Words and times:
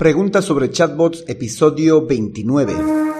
Preguntas 0.00 0.46
sobre 0.46 0.70
chatbots, 0.70 1.24
episodio 1.28 2.06
29. 2.06 3.19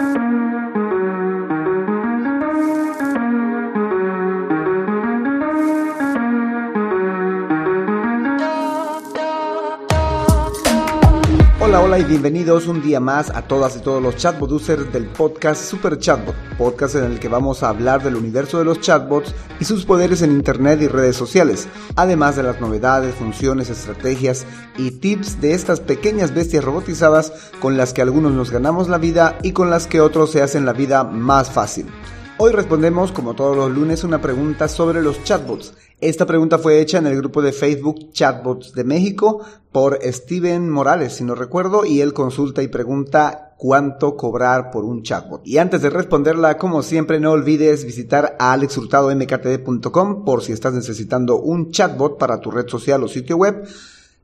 Hola, 11.70 11.82
hola 11.82 11.98
y 12.00 12.04
bienvenidos 12.04 12.66
un 12.66 12.82
día 12.82 12.98
más 12.98 13.30
a 13.30 13.42
todas 13.42 13.76
y 13.76 13.80
todos 13.80 14.02
los 14.02 14.16
chatbot 14.16 14.50
users 14.50 14.92
del 14.92 15.06
podcast 15.06 15.62
Super 15.62 16.00
Chatbot, 16.00 16.34
podcast 16.58 16.96
en 16.96 17.04
el 17.04 17.20
que 17.20 17.28
vamos 17.28 17.62
a 17.62 17.68
hablar 17.68 18.02
del 18.02 18.16
universo 18.16 18.58
de 18.58 18.64
los 18.64 18.80
chatbots 18.80 19.32
y 19.60 19.64
sus 19.64 19.84
poderes 19.84 20.20
en 20.22 20.32
internet 20.32 20.82
y 20.82 20.88
redes 20.88 21.14
sociales, 21.14 21.68
además 21.94 22.34
de 22.34 22.42
las 22.42 22.60
novedades, 22.60 23.14
funciones, 23.14 23.70
estrategias 23.70 24.46
y 24.78 24.90
tips 24.90 25.40
de 25.40 25.54
estas 25.54 25.78
pequeñas 25.78 26.34
bestias 26.34 26.64
robotizadas 26.64 27.32
con 27.60 27.76
las 27.76 27.92
que 27.92 28.02
algunos 28.02 28.32
nos 28.32 28.50
ganamos 28.50 28.88
la 28.88 28.98
vida 28.98 29.38
y 29.44 29.52
con 29.52 29.70
las 29.70 29.86
que 29.86 30.00
otros 30.00 30.32
se 30.32 30.42
hacen 30.42 30.66
la 30.66 30.72
vida 30.72 31.04
más 31.04 31.52
fácil. 31.52 31.86
Hoy 32.42 32.52
respondemos, 32.52 33.12
como 33.12 33.34
todos 33.34 33.54
los 33.54 33.70
lunes, 33.70 34.02
una 34.02 34.22
pregunta 34.22 34.66
sobre 34.66 35.02
los 35.02 35.22
chatbots. 35.24 35.74
Esta 36.00 36.24
pregunta 36.24 36.56
fue 36.56 36.80
hecha 36.80 36.96
en 36.96 37.06
el 37.06 37.18
grupo 37.18 37.42
de 37.42 37.52
Facebook 37.52 38.12
Chatbots 38.12 38.72
de 38.72 38.82
México 38.82 39.44
por 39.70 39.98
Steven 40.02 40.70
Morales, 40.70 41.12
si 41.12 41.22
no 41.22 41.34
recuerdo, 41.34 41.84
y 41.84 42.00
él 42.00 42.14
consulta 42.14 42.62
y 42.62 42.68
pregunta 42.68 43.56
cuánto 43.58 44.16
cobrar 44.16 44.70
por 44.70 44.86
un 44.86 45.02
chatbot. 45.02 45.46
Y 45.46 45.58
antes 45.58 45.82
de 45.82 45.90
responderla, 45.90 46.56
como 46.56 46.82
siempre, 46.82 47.20
no 47.20 47.32
olvides 47.32 47.84
visitar 47.84 48.38
a 48.38 48.54
alexhurtadomktd.com 48.54 50.24
por 50.24 50.42
si 50.42 50.52
estás 50.52 50.72
necesitando 50.72 51.36
un 51.36 51.70
chatbot 51.70 52.16
para 52.16 52.40
tu 52.40 52.50
red 52.50 52.68
social 52.68 53.04
o 53.04 53.08
sitio 53.08 53.36
web 53.36 53.68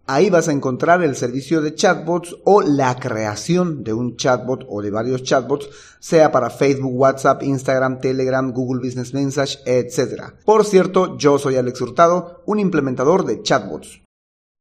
Ahí 0.08 0.30
vas 0.30 0.46
a 0.46 0.52
encontrar 0.52 1.02
el 1.02 1.16
servicio 1.16 1.60
de 1.60 1.74
chatbots 1.74 2.36
o 2.44 2.62
la 2.62 2.94
creación 2.94 3.82
de 3.82 3.92
un 3.92 4.16
chatbot 4.16 4.64
o 4.68 4.80
de 4.80 4.92
varios 4.92 5.24
chatbots, 5.24 5.68
sea 5.98 6.30
para 6.30 6.50
Facebook, 6.50 6.94
WhatsApp, 6.94 7.42
Instagram, 7.42 8.00
Telegram, 8.00 8.52
Google 8.52 8.86
Business 8.86 9.12
Message, 9.12 9.58
etc. 9.66 10.34
Por 10.44 10.64
cierto, 10.64 11.18
yo 11.18 11.38
soy 11.38 11.56
Alex 11.56 11.80
Hurtado, 11.80 12.44
un 12.46 12.60
implementador 12.60 13.24
de 13.24 13.42
chatbots. 13.42 14.02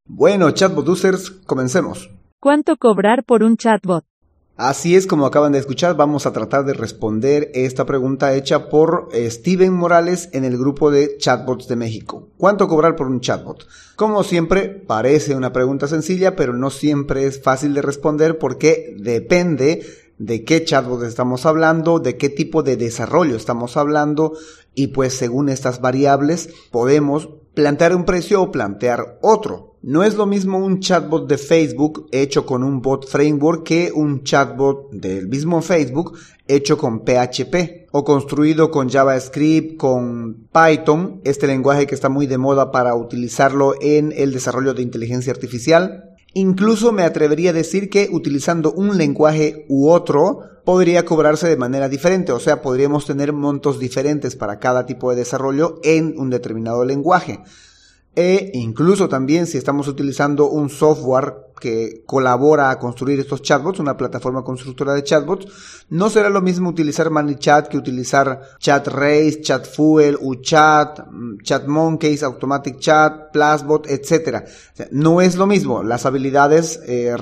Bueno, 0.07 0.49
chatbot 0.49 0.89
users, 0.89 1.29
comencemos. 1.29 2.09
¿Cuánto 2.41 2.77
cobrar 2.77 3.23
por 3.23 3.43
un 3.43 3.57
chatbot? 3.57 4.03
Así 4.57 4.95
es 4.95 5.05
como 5.05 5.25
acaban 5.25 5.51
de 5.51 5.59
escuchar, 5.59 5.97
vamos 5.97 6.25
a 6.25 6.31
tratar 6.31 6.63
de 6.63 6.73
responder 6.73 7.51
esta 7.53 7.85
pregunta 7.85 8.33
hecha 8.35 8.69
por 8.69 9.09
eh, 9.11 9.29
Steven 9.29 9.73
Morales 9.73 10.29
en 10.31 10.45
el 10.45 10.57
grupo 10.57 10.91
de 10.91 11.17
Chatbots 11.17 11.67
de 11.67 11.75
México. 11.75 12.29
¿Cuánto 12.37 12.69
cobrar 12.69 12.95
por 12.95 13.07
un 13.07 13.19
chatbot? 13.19 13.67
Como 13.97 14.23
siempre, 14.23 14.69
parece 14.69 15.35
una 15.35 15.51
pregunta 15.51 15.89
sencilla, 15.89 16.37
pero 16.37 16.53
no 16.53 16.69
siempre 16.69 17.25
es 17.25 17.41
fácil 17.41 17.73
de 17.73 17.81
responder 17.81 18.37
porque 18.37 18.95
depende 18.97 19.85
de 20.19 20.45
qué 20.45 20.63
chatbot 20.63 21.03
estamos 21.03 21.45
hablando, 21.45 21.99
de 21.99 22.15
qué 22.15 22.29
tipo 22.29 22.63
de 22.63 22.77
desarrollo 22.77 23.35
estamos 23.35 23.75
hablando 23.75 24.37
y 24.73 24.87
pues 24.87 25.13
según 25.15 25.49
estas 25.49 25.81
variables 25.81 26.49
podemos 26.71 27.27
plantear 27.53 27.93
un 27.93 28.05
precio 28.05 28.41
o 28.41 28.51
plantear 28.51 29.17
otro. 29.21 29.74
No 29.87 30.03
es 30.03 30.15
lo 30.15 30.25
mismo 30.25 30.57
un 30.57 30.79
chatbot 30.79 31.29
de 31.29 31.37
Facebook 31.37 32.07
hecho 32.11 32.43
con 32.43 32.63
un 32.63 32.81
bot 32.81 33.07
framework 33.07 33.61
que 33.61 33.91
un 33.93 34.23
chatbot 34.23 34.89
del 34.91 35.27
mismo 35.27 35.61
Facebook 35.61 36.17
hecho 36.47 36.75
con 36.75 37.01
PHP 37.05 37.85
o 37.91 38.03
construido 38.03 38.71
con 38.71 38.89
JavaScript, 38.89 39.77
con 39.77 40.47
Python, 40.51 41.21
este 41.23 41.45
lenguaje 41.45 41.85
que 41.85 41.93
está 41.93 42.09
muy 42.09 42.25
de 42.25 42.39
moda 42.39 42.71
para 42.71 42.95
utilizarlo 42.95 43.75
en 43.79 44.11
el 44.17 44.33
desarrollo 44.33 44.73
de 44.73 44.81
inteligencia 44.81 45.31
artificial. 45.31 46.15
Incluso 46.33 46.91
me 46.91 47.03
atrevería 47.03 47.51
a 47.51 47.53
decir 47.53 47.91
que 47.91 48.09
utilizando 48.11 48.71
un 48.71 48.97
lenguaje 48.97 49.67
u 49.69 49.91
otro 49.91 50.39
podría 50.65 51.05
cobrarse 51.05 51.47
de 51.47 51.57
manera 51.57 51.89
diferente, 51.89 52.31
o 52.31 52.39
sea, 52.39 52.63
podríamos 52.63 53.05
tener 53.05 53.33
montos 53.33 53.77
diferentes 53.77 54.35
para 54.35 54.57
cada 54.57 54.87
tipo 54.87 55.11
de 55.11 55.17
desarrollo 55.17 55.79
en 55.83 56.15
un 56.17 56.31
determinado 56.31 56.83
lenguaje. 56.85 57.43
E 58.15 58.51
incluso 58.53 59.09
también 59.09 59.45
si 59.45 59.57
estamos 59.57 59.87
utilizando 59.87 60.49
un 60.49 60.69
software 60.69 61.33
que 61.59 62.03
colabora 62.05 62.69
a 62.69 62.79
construir 62.79 63.19
estos 63.19 63.41
chatbots, 63.41 63.79
una 63.79 63.97
plataforma 63.97 64.43
constructora 64.43 64.93
de 64.93 65.03
chatbots, 65.03 65.47
no 65.89 66.09
será 66.09 66.29
lo 66.29 66.41
mismo 66.41 66.69
utilizar 66.69 67.09
ManyChat 67.09 67.67
que 67.67 67.77
utilizar 67.77 68.41
ChatRace, 68.59 69.41
ChatFuel, 69.41 70.17
UChat, 70.19 71.07
mm, 71.07 71.37
ChatMonkeys, 71.43 72.23
Automatic 72.23 72.79
Chat, 72.79 73.31
Plusbot, 73.31 73.87
etc. 73.87 74.43
no 74.91 75.21
es 75.21 75.35
lo 75.35 75.47
mismo. 75.47 75.83
Las 75.83 76.05
habilidades 76.05 76.79
eh, 76.87 77.15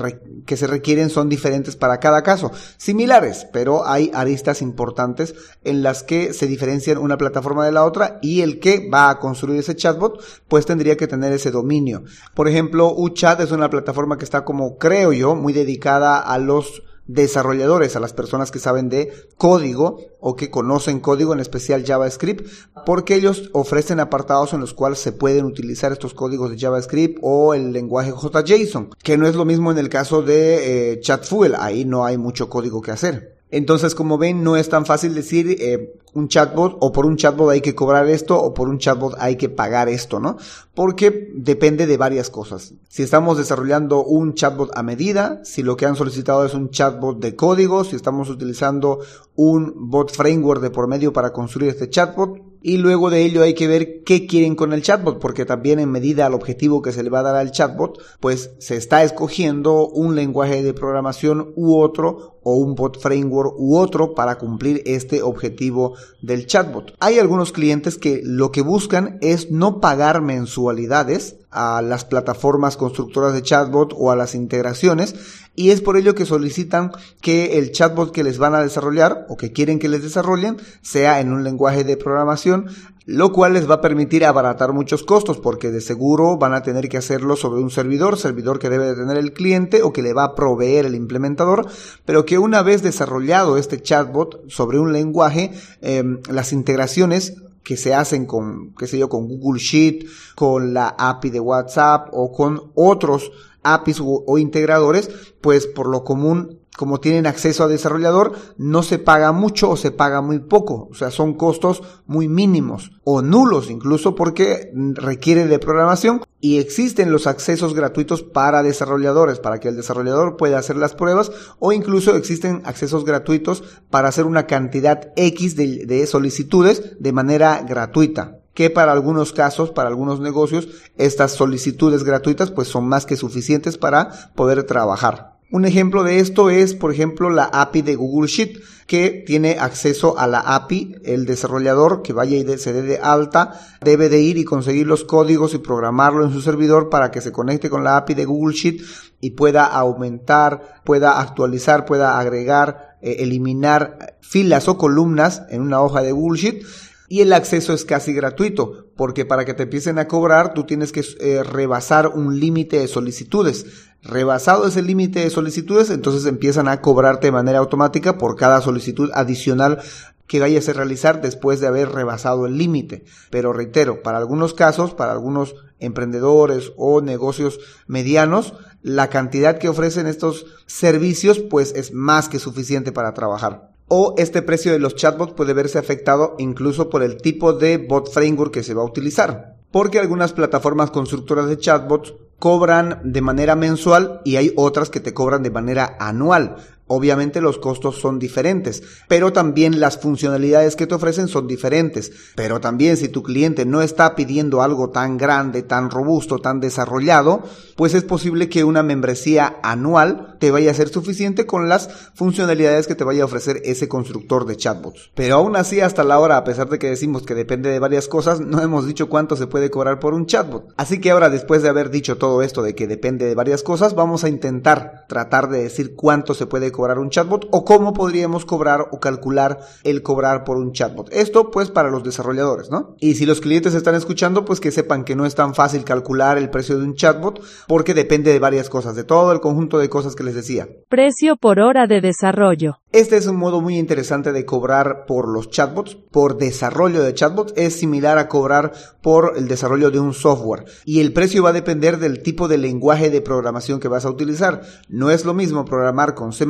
que 0.46 0.58
se 0.58 0.68
requieren 0.68 1.10
son 1.10 1.30
diferentes 1.30 1.76
para 1.76 2.00
cada 2.00 2.24
caso. 2.24 2.52
Similares, 2.78 3.48
pero 3.52 3.86
hay 3.86 4.12
aristas 4.14 4.62
importantes 4.62 5.36
en 5.64 5.84
las 5.84 6.04
que 6.04 6.34
se 6.34 6.48
diferencian 6.48 6.98
una 6.98 7.18
plataforma 7.18 7.66
de 7.66 7.72
la 7.72 7.86
otra 7.86 8.20
y 8.22 8.42
el 8.42 8.60
que 8.60 8.90
va 8.90 9.10
a 9.10 9.20
construir 9.20 9.60
ese 9.60 9.76
chatbot, 9.76 10.24
pues 10.48 10.66
tendría 10.66 10.98
que 10.98 11.08
tener 11.08 11.34
ese 11.34 11.52
dominio. 11.52 12.04
Por 12.34 12.48
ejemplo, 12.48 12.94
UChat 12.96 13.42
es 13.42 13.52
una 13.52 13.70
plataforma 13.70 14.18
que 14.18 14.23
está 14.24 14.46
como, 14.46 14.78
creo 14.78 15.14
yo, 15.14 15.36
muy 15.36 15.54
dedicada 15.54 16.20
a 16.20 16.38
los 16.38 16.84
desarrolladores, 17.06 17.96
a 17.96 18.00
las 18.00 18.14
personas 18.14 18.50
que 18.50 18.60
saben 18.60 18.90
de 18.90 19.12
código 19.38 20.00
o 20.20 20.36
que 20.36 20.50
conocen 20.50 21.00
código, 21.00 21.34
en 21.34 21.40
especial 21.40 21.84
JavaScript, 21.86 22.48
porque 22.86 23.16
ellos 23.16 23.50
ofrecen 23.54 24.00
apartados 24.00 24.54
en 24.54 24.62
los 24.62 24.74
cuales 24.74 25.00
se 25.00 25.12
pueden 25.12 25.46
utilizar 25.46 25.92
estos 25.92 26.14
códigos 26.14 26.52
de 26.52 26.58
JavaScript 26.58 27.20
o 27.22 27.54
el 27.54 27.74
lenguaje 27.74 28.14
JSON, 28.14 28.90
que 29.04 29.18
no 29.18 29.28
es 29.28 29.36
lo 29.36 29.46
mismo 29.46 29.72
en 29.72 29.78
el 29.78 29.90
caso 29.90 30.22
de 30.22 30.94
eh, 30.94 31.00
ChatFuel, 31.02 31.56
ahí 31.58 31.86
no 31.86 32.06
hay 32.06 32.18
mucho 32.18 32.50
código 32.50 32.82
que 32.82 32.92
hacer. 32.92 33.36
Entonces, 33.54 33.94
como 33.94 34.18
ven, 34.18 34.44
no 34.44 34.58
es 34.58 34.68
tan 34.68 34.84
fácil 34.84 35.14
decir 35.14 35.46
eh, 35.60 35.94
un 36.16 36.28
chatbot 36.28 36.76
o 36.80 36.92
por 36.92 37.06
un 37.06 37.18
chatbot 37.18 37.52
hay 37.52 37.62
que 37.62 37.76
cobrar 37.76 38.10
esto 38.10 38.36
o 38.42 38.52
por 38.52 38.68
un 38.68 38.80
chatbot 38.80 39.14
hay 39.20 39.36
que 39.36 39.48
pagar 39.48 39.90
esto, 39.90 40.20
¿no? 40.20 40.38
Porque 40.74 41.30
depende 41.36 41.86
de 41.86 41.98
varias 41.98 42.32
cosas. 42.32 42.74
Si 42.90 43.04
estamos 43.04 43.38
desarrollando 43.38 44.04
un 44.04 44.34
chatbot 44.34 44.72
a 44.76 44.82
medida, 44.82 45.40
si 45.44 45.62
lo 45.62 45.78
que 45.78 45.86
han 45.86 45.96
solicitado 45.96 46.48
es 46.48 46.56
un 46.56 46.72
chatbot 46.72 47.20
de 47.20 47.36
código, 47.36 47.84
si 47.84 47.96
estamos 47.96 48.28
utilizando 48.32 49.02
un 49.36 49.72
bot 49.76 50.12
framework 50.12 50.60
de 50.60 50.72
por 50.72 50.88
medio 50.88 51.14
para 51.14 51.32
construir 51.32 51.70
este 51.70 51.92
chatbot, 51.92 52.40
y 52.64 52.78
luego 52.78 53.10
de 53.10 53.24
ello 53.24 53.44
hay 53.44 53.54
que 53.54 53.68
ver 53.68 54.04
qué 54.04 54.26
quieren 54.26 54.56
con 54.56 54.72
el 54.72 54.82
chatbot, 54.82 55.20
porque 55.20 55.46
también 55.46 55.80
en 55.80 55.92
medida 55.92 56.26
al 56.26 56.34
objetivo 56.34 56.82
que 56.82 56.94
se 56.94 57.04
le 57.04 57.10
va 57.10 57.20
a 57.20 57.24
dar 57.24 57.36
al 57.36 57.52
chatbot, 57.52 58.02
pues 58.22 58.52
se 58.58 58.78
está 58.78 59.04
escogiendo 59.04 59.90
un 59.90 60.16
lenguaje 60.16 60.64
de 60.64 60.74
programación 60.74 61.52
u 61.56 61.76
otro 61.76 62.40
o 62.42 62.56
un 62.56 62.76
bot 62.76 63.00
framework 63.00 63.54
u 63.58 63.78
otro 63.78 64.16
para 64.16 64.38
cumplir 64.38 64.82
este 64.86 65.22
objetivo 65.22 65.96
del 66.22 66.46
chatbot. 66.46 66.94
Hay 67.00 67.20
algunos 67.20 67.52
clientes 67.52 67.98
que 67.98 68.22
lo 68.24 68.52
que 68.52 68.62
buscan 68.62 69.18
es 69.22 69.52
no 69.52 69.82
pagar 69.82 70.22
mensualidades 70.22 71.36
a 71.54 71.82
las 71.82 72.06
plataformas 72.06 72.78
constructoras 72.78 73.34
de 73.34 73.42
chatbot 73.42 73.94
o 73.96 74.12
a 74.12 74.16
las 74.16 74.36
integraciones 74.36 75.16
y 75.56 75.70
es 75.70 75.82
por 75.82 75.98
ello 75.98 76.16
que 76.16 76.26
solicitan 76.26 76.92
que 77.22 77.60
el 77.60 77.72
chatbot 77.72 78.12
que 78.12 78.24
les 78.24 78.40
van 78.40 78.56
a 78.56 78.64
desarrollar 78.64 79.26
o 79.30 79.38
que 79.38 79.52
quieren 79.52 79.78
que 79.78 79.90
les 79.90 80.02
desarrollen 80.02 80.58
sea 80.82 81.20
en 81.20 81.32
un 81.32 81.44
lenguaje 81.44 81.84
de 81.84 81.96
programación, 81.96 82.70
lo 83.06 83.32
cual 83.32 83.54
les 83.54 83.70
va 83.70 83.76
a 83.76 83.82
permitir 83.82 84.26
abaratar 84.26 84.74
muchos 84.74 85.04
costos 85.04 85.38
porque 85.38 85.70
de 85.70 85.82
seguro 85.82 86.38
van 86.38 86.54
a 86.54 86.64
tener 86.64 86.90
que 86.90 86.98
hacerlo 86.98 87.36
sobre 87.36 87.62
un 87.62 87.70
servidor, 87.70 88.18
servidor 88.18 88.58
que 88.58 88.70
debe 88.70 88.88
de 88.88 88.96
tener 88.96 89.18
el 89.18 89.34
cliente 89.34 89.84
o 89.84 89.94
que 89.94 90.02
le 90.02 90.14
va 90.14 90.24
a 90.24 90.36
proveer 90.36 90.86
el 90.86 90.96
implementador, 90.96 91.68
pero 92.06 92.26
que 92.26 92.40
una 92.40 92.64
vez 92.64 92.82
desarrollado 92.82 93.58
este 93.58 93.82
chatbot 93.82 94.50
sobre 94.50 94.80
un 94.80 94.92
lenguaje, 94.92 95.52
em, 95.82 96.20
las 96.30 96.52
integraciones 96.52 97.36
que 97.64 97.78
se 97.78 97.94
hacen 97.94 98.26
con, 98.26 98.74
qué 98.76 98.88
sé 98.88 98.98
yo, 98.98 99.10
con 99.10 99.28
Google 99.28 99.60
Sheet, 99.60 100.06
con 100.36 100.74
la 100.74 100.90
API 100.98 101.30
de 101.30 101.40
WhatsApp 101.40 102.10
o 102.12 102.32
con 102.32 102.72
otros 102.76 103.32
APIs 103.64 104.02
o, 104.02 104.38
integradores, 104.38 105.10
pues 105.42 105.68
por 105.68 105.88
lo 105.88 106.04
común 106.04 106.60
como 106.76 107.00
tienen 107.00 107.28
acceso 107.28 107.64
a 107.64 107.68
desarrollador, 107.68 108.34
no 108.58 108.82
se 108.82 108.98
paga 108.98 109.32
mucho 109.32 109.70
o 109.70 109.78
se 109.78 109.92
paga 109.92 110.22
muy 110.22 110.40
poco. 110.40 110.88
O 110.90 110.96
sea, 110.96 111.12
son 111.12 111.36
costos 111.36 111.84
muy 112.08 112.28
mínimos 112.28 112.92
o 113.04 113.22
nulos 113.22 113.70
incluso 113.70 114.16
porque 114.16 114.72
requiere 114.96 115.46
de 115.46 115.60
programación 115.60 116.24
y 116.42 116.58
existen 116.58 117.12
los 117.12 117.28
accesos 117.28 117.76
gratuitos 117.76 118.24
para 118.24 118.64
desarrolladores, 118.64 119.40
para 119.40 119.60
que 119.60 119.70
el 119.70 119.76
desarrollador 119.76 120.36
pueda 120.36 120.58
hacer 120.58 120.76
las 120.76 120.96
pruebas 120.96 121.32
o 121.60 121.72
incluso 121.72 122.16
existen 122.16 122.64
accesos 122.66 123.06
gratuitos 123.06 123.64
para 123.92 124.10
hacer 124.10 124.26
una 124.26 124.48
cantidad 124.48 125.14
X 125.16 125.56
de, 125.56 125.86
de 125.86 126.08
solicitudes 126.08 126.98
de 127.00 127.14
manera 127.14 127.62
gratuita 127.62 128.43
que 128.54 128.70
para 128.70 128.92
algunos 128.92 129.34
casos, 129.34 129.72
para 129.72 129.90
algunos 129.90 130.20
negocios, 130.20 130.68
estas 130.98 131.32
solicitudes 131.32 132.04
gratuitas 132.04 132.52
pues 132.52 132.68
son 132.68 132.88
más 132.88 133.06
que 133.06 133.16
suficientes 133.16 133.78
para 133.78 134.32
poder 134.36 134.64
trabajar. 134.64 135.34
Un 135.54 135.66
ejemplo 135.66 136.04
de 136.04 136.18
esto 136.18 136.50
es, 136.50 136.74
por 136.74 136.92
ejemplo, 136.92 137.30
la 137.30 137.44
API 137.44 137.84
de 137.84 137.96
Google 137.96 138.28
Sheet, 138.28 138.60
que 138.88 139.24
tiene 139.26 139.58
acceso 139.60 140.18
a 140.18 140.26
la 140.26 140.40
API. 140.40 140.96
El 141.04 141.28
desarrollador 141.28 142.02
que 142.02 142.12
vaya 142.12 142.36
y 142.38 142.58
se 142.58 142.74
dé 142.74 142.82
de 142.82 142.98
alta 142.98 143.60
debe 143.82 144.10
de 144.10 144.20
ir 144.20 144.38
y 144.38 144.46
conseguir 144.46 144.88
los 144.88 145.04
códigos 145.04 145.54
y 145.54 145.60
programarlo 145.60 146.26
en 146.26 146.32
su 146.32 146.42
servidor 146.42 146.90
para 146.90 147.12
que 147.12 147.22
se 147.22 147.32
conecte 147.32 147.70
con 147.70 147.84
la 147.84 147.98
API 147.98 148.16
de 148.16 148.26
Google 148.26 148.56
Sheet 148.56 148.82
y 149.22 149.32
pueda 149.32 149.66
aumentar, 149.66 150.82
pueda 150.84 151.20
actualizar, 151.20 151.86
pueda 151.86 152.18
agregar, 152.18 152.98
eh, 153.04 153.18
eliminar 153.20 154.18
filas 154.22 154.68
o 154.68 154.80
columnas 154.80 155.44
en 155.50 155.62
una 155.62 155.82
hoja 155.82 156.02
de 156.02 156.14
bullshit 156.14 156.64
y 157.14 157.22
el 157.22 157.32
acceso 157.32 157.74
es 157.74 157.86
casi 157.86 158.12
gratuito, 158.12 158.88
porque 158.96 159.24
para 159.24 159.46
que 159.46 159.54
te 159.54 159.62
empiecen 159.62 160.00
a 160.00 160.08
cobrar 160.08 160.56
tú 160.56 160.64
tienes 160.64 160.92
que 160.92 161.06
eh, 161.20 161.44
rebasar 161.44 162.08
un 162.08 162.40
límite 162.40 162.80
de 162.80 162.88
solicitudes. 162.88 163.68
Rebasado 164.02 164.66
ese 164.66 164.82
límite 164.82 165.20
de 165.20 165.30
solicitudes, 165.30 165.92
entonces 165.92 166.26
empiezan 166.26 166.68
a 166.68 166.82
cobrarte 166.82 167.28
de 167.28 167.32
manera 167.32 167.60
automática 167.60 168.18
por 168.18 168.36
cada 168.36 168.62
solicitud 168.62 169.12
adicional 169.14 169.80
que 170.26 170.40
vayas 170.40 170.68
a 170.68 170.74
realizar 170.74 171.22
después 171.22 171.60
de 171.60 171.68
haber 171.68 171.90
rebasado 171.90 172.48
el 172.48 172.58
límite. 172.58 173.06
Pero 173.30 173.54
reitero, 173.54 174.02
para 174.02 174.18
algunos 174.18 174.56
casos, 174.56 174.96
para 174.96 175.12
algunos 175.12 175.54
emprendedores 175.78 176.72
o 176.78 177.00
negocios 177.02 177.60
medianos, 177.86 178.56
la 178.82 179.12
cantidad 179.12 179.60
que 179.60 179.70
ofrecen 179.70 180.08
estos 180.08 180.48
servicios 180.66 181.38
pues 181.38 181.74
es 181.76 181.94
más 181.94 182.28
que 182.28 182.40
suficiente 182.40 182.92
para 182.92 183.14
trabajar 183.14 183.73
o 183.96 184.16
este 184.18 184.42
precio 184.42 184.72
de 184.72 184.80
los 184.80 184.96
chatbots 184.96 185.34
puede 185.34 185.54
verse 185.54 185.78
afectado 185.78 186.34
incluso 186.40 186.90
por 186.90 187.04
el 187.04 187.22
tipo 187.22 187.54
de 187.54 187.78
bot 187.78 188.12
framework 188.12 188.52
que 188.52 188.64
se 188.64 188.74
va 188.74 188.82
a 188.82 188.86
utilizar. 188.86 189.58
Porque 189.70 190.00
algunas 190.00 190.34
plataformas 190.34 190.90
constructoras 190.90 191.48
de 191.48 191.60
chatbots 191.60 192.16
cobran 192.40 193.02
de 193.04 193.22
manera 193.22 193.56
mensual 193.56 194.22
y 194.26 194.38
hay 194.38 194.52
otras 194.56 194.90
que 194.90 195.00
te 195.00 195.14
cobran 195.14 195.44
de 195.44 195.52
manera 195.52 195.96
anual. 196.00 196.56
Obviamente 196.88 197.42
los 197.42 197.58
costos 197.58 197.98
son 197.98 198.20
diferentes, 198.20 198.84
pero 199.08 199.32
también 199.32 199.80
las 199.80 199.98
funcionalidades 199.98 200.76
que 200.76 200.88
te 200.88 200.96
ofrecen 200.96 201.28
son 201.28 201.48
diferentes. 201.48 202.12
Pero 202.36 202.60
también 202.60 202.98
si 202.98 203.08
tu 203.08 203.24
cliente 203.24 203.66
no 203.66 203.82
está 203.82 204.16
pidiendo 204.16 204.62
algo 204.62 204.90
tan 204.90 205.18
grande, 205.18 205.64
tan 205.64 205.90
robusto, 205.90 206.40
tan 206.40 206.60
desarrollado, 206.60 207.44
pues 207.76 207.94
es 207.94 208.04
posible 208.04 208.50
que 208.50 208.64
una 208.64 208.84
membresía 208.84 209.58
anual 209.64 210.38
te 210.40 210.52
vaya 210.52 210.72
a 210.72 210.76
ser 210.76 210.90
suficiente 210.90 211.46
con 211.46 211.70
las 211.70 211.90
funcionalidades 212.14 212.88
que 212.88 212.96
te 212.96 213.06
vaya 213.06 213.24
a 213.24 213.26
ofrecer 213.26 213.62
ese 213.64 213.88
constructor 213.88 214.46
de 214.46 214.58
chatbots. 214.58 215.12
Pero 215.16 215.36
aún 215.36 215.56
así, 215.56 215.80
hasta 215.80 216.04
la 216.04 216.20
hora, 216.20 216.38
a 216.38 216.44
pesar 216.44 216.70
de 216.70 216.80
que 216.80 216.90
decimos 216.90 217.24
que 217.24 217.34
depende 217.34 217.70
de 217.70 217.80
varias 217.80 218.08
cosas, 218.08 218.42
no 218.42 218.62
hemos 218.62 218.86
dicho 218.86 219.08
cuánto 219.08 219.38
se 219.38 219.48
puede 219.48 219.70
cobrar 219.70 220.00
por 220.00 220.14
un 220.14 220.26
chatbot. 220.26 220.74
Así 220.76 221.00
que 221.00 221.12
ahora, 221.12 221.30
después 221.30 221.64
de 221.64 221.70
haber 221.70 221.90
dicho 221.90 222.18
todo 222.18 222.42
esto 222.42 222.62
de 222.62 222.76
que 222.76 222.88
depende 222.88 223.26
de 223.26 223.36
varias 223.36 223.64
cosas, 223.64 223.96
vamos 223.96 224.24
a 224.26 224.30
intentar 224.30 225.06
tratar 225.08 225.50
de 225.50 225.64
decir 225.64 225.96
cuánto 225.96 226.34
se 226.34 226.46
puede 226.46 226.73
cobrar 226.74 227.00
un 227.00 227.10
chatbot 227.10 227.48
o 227.52 227.64
cómo 227.64 227.94
podríamos 227.94 228.44
cobrar 228.44 228.90
o 228.92 229.00
calcular 229.00 229.60
el 229.86 230.04
cobrar 230.04 230.44
por 230.44 230.58
un 230.58 230.74
chatbot. 230.74 231.08
Esto 231.14 231.52
pues 231.52 231.72
para 231.72 231.90
los 231.90 232.04
desarrolladores, 232.04 232.70
¿no? 232.70 232.98
Y 233.00 233.16
si 233.16 233.26
los 233.26 233.40
clientes 233.40 233.74
están 233.74 233.96
escuchando, 233.96 234.44
pues 234.44 234.60
que 234.60 234.72
sepan 234.72 235.06
que 235.06 235.16
no 235.16 235.26
es 235.26 235.36
tan 235.36 235.56
fácil 235.56 235.86
calcular 235.86 236.38
el 236.38 236.50
precio 236.50 236.78
de 236.78 236.84
un 236.84 236.96
chatbot 236.96 237.42
porque 237.70 237.94
depende 237.94 238.34
de 238.34 238.40
varias 238.40 238.70
cosas, 238.70 238.98
de 238.98 239.06
todo 239.06 239.32
el 239.32 239.40
conjunto 239.40 239.78
de 239.78 239.88
cosas 239.88 240.16
que 240.16 240.26
les 240.26 240.36
decía. 240.36 240.68
Precio 240.90 241.38
por 241.38 241.62
hora 241.62 241.88
de 241.88 242.02
desarrollo. 242.02 242.83
Este 242.94 243.18
es 243.18 243.26
un 243.26 243.38
modo 243.38 243.60
muy 243.60 243.80
interesante 243.80 244.32
de 244.32 244.46
cobrar 244.46 245.08
por 245.08 245.28
los 245.28 245.50
chatbots, 245.50 245.96
por 245.96 246.38
desarrollo 246.38 247.02
de 247.02 247.16
chatbots, 247.16 247.52
es 247.58 247.74
similar 247.74 248.20
a 248.20 248.28
cobrar 248.28 248.72
por 249.02 249.34
el 249.36 249.48
desarrollo 249.48 249.90
de 249.90 250.00
un 250.00 250.14
software 250.14 250.66
y 250.86 251.00
el 251.00 251.12
precio 251.12 251.42
va 251.42 251.50
a 251.50 251.54
depender 251.54 251.98
del 251.98 252.22
tipo 252.22 252.48
de 252.48 252.60
lenguaje 252.60 253.10
de 253.10 253.22
programación 253.22 253.80
que 253.80 253.88
vas 253.88 254.06
a 254.06 254.12
utilizar. 254.12 254.62
No 254.90 255.10
es 255.10 255.26
lo 255.26 255.34
mismo 255.34 255.66
programar 255.66 256.14
con 256.14 256.34
C++, 256.34 256.46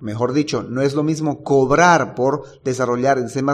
mejor 0.00 0.32
dicho, 0.32 0.64
no 0.64 0.82
es 0.82 0.94
lo 0.94 1.04
mismo 1.04 1.44
cobrar 1.44 2.16
por 2.16 2.42
desarrollar 2.64 3.18
en 3.18 3.28
C++ 3.28 3.44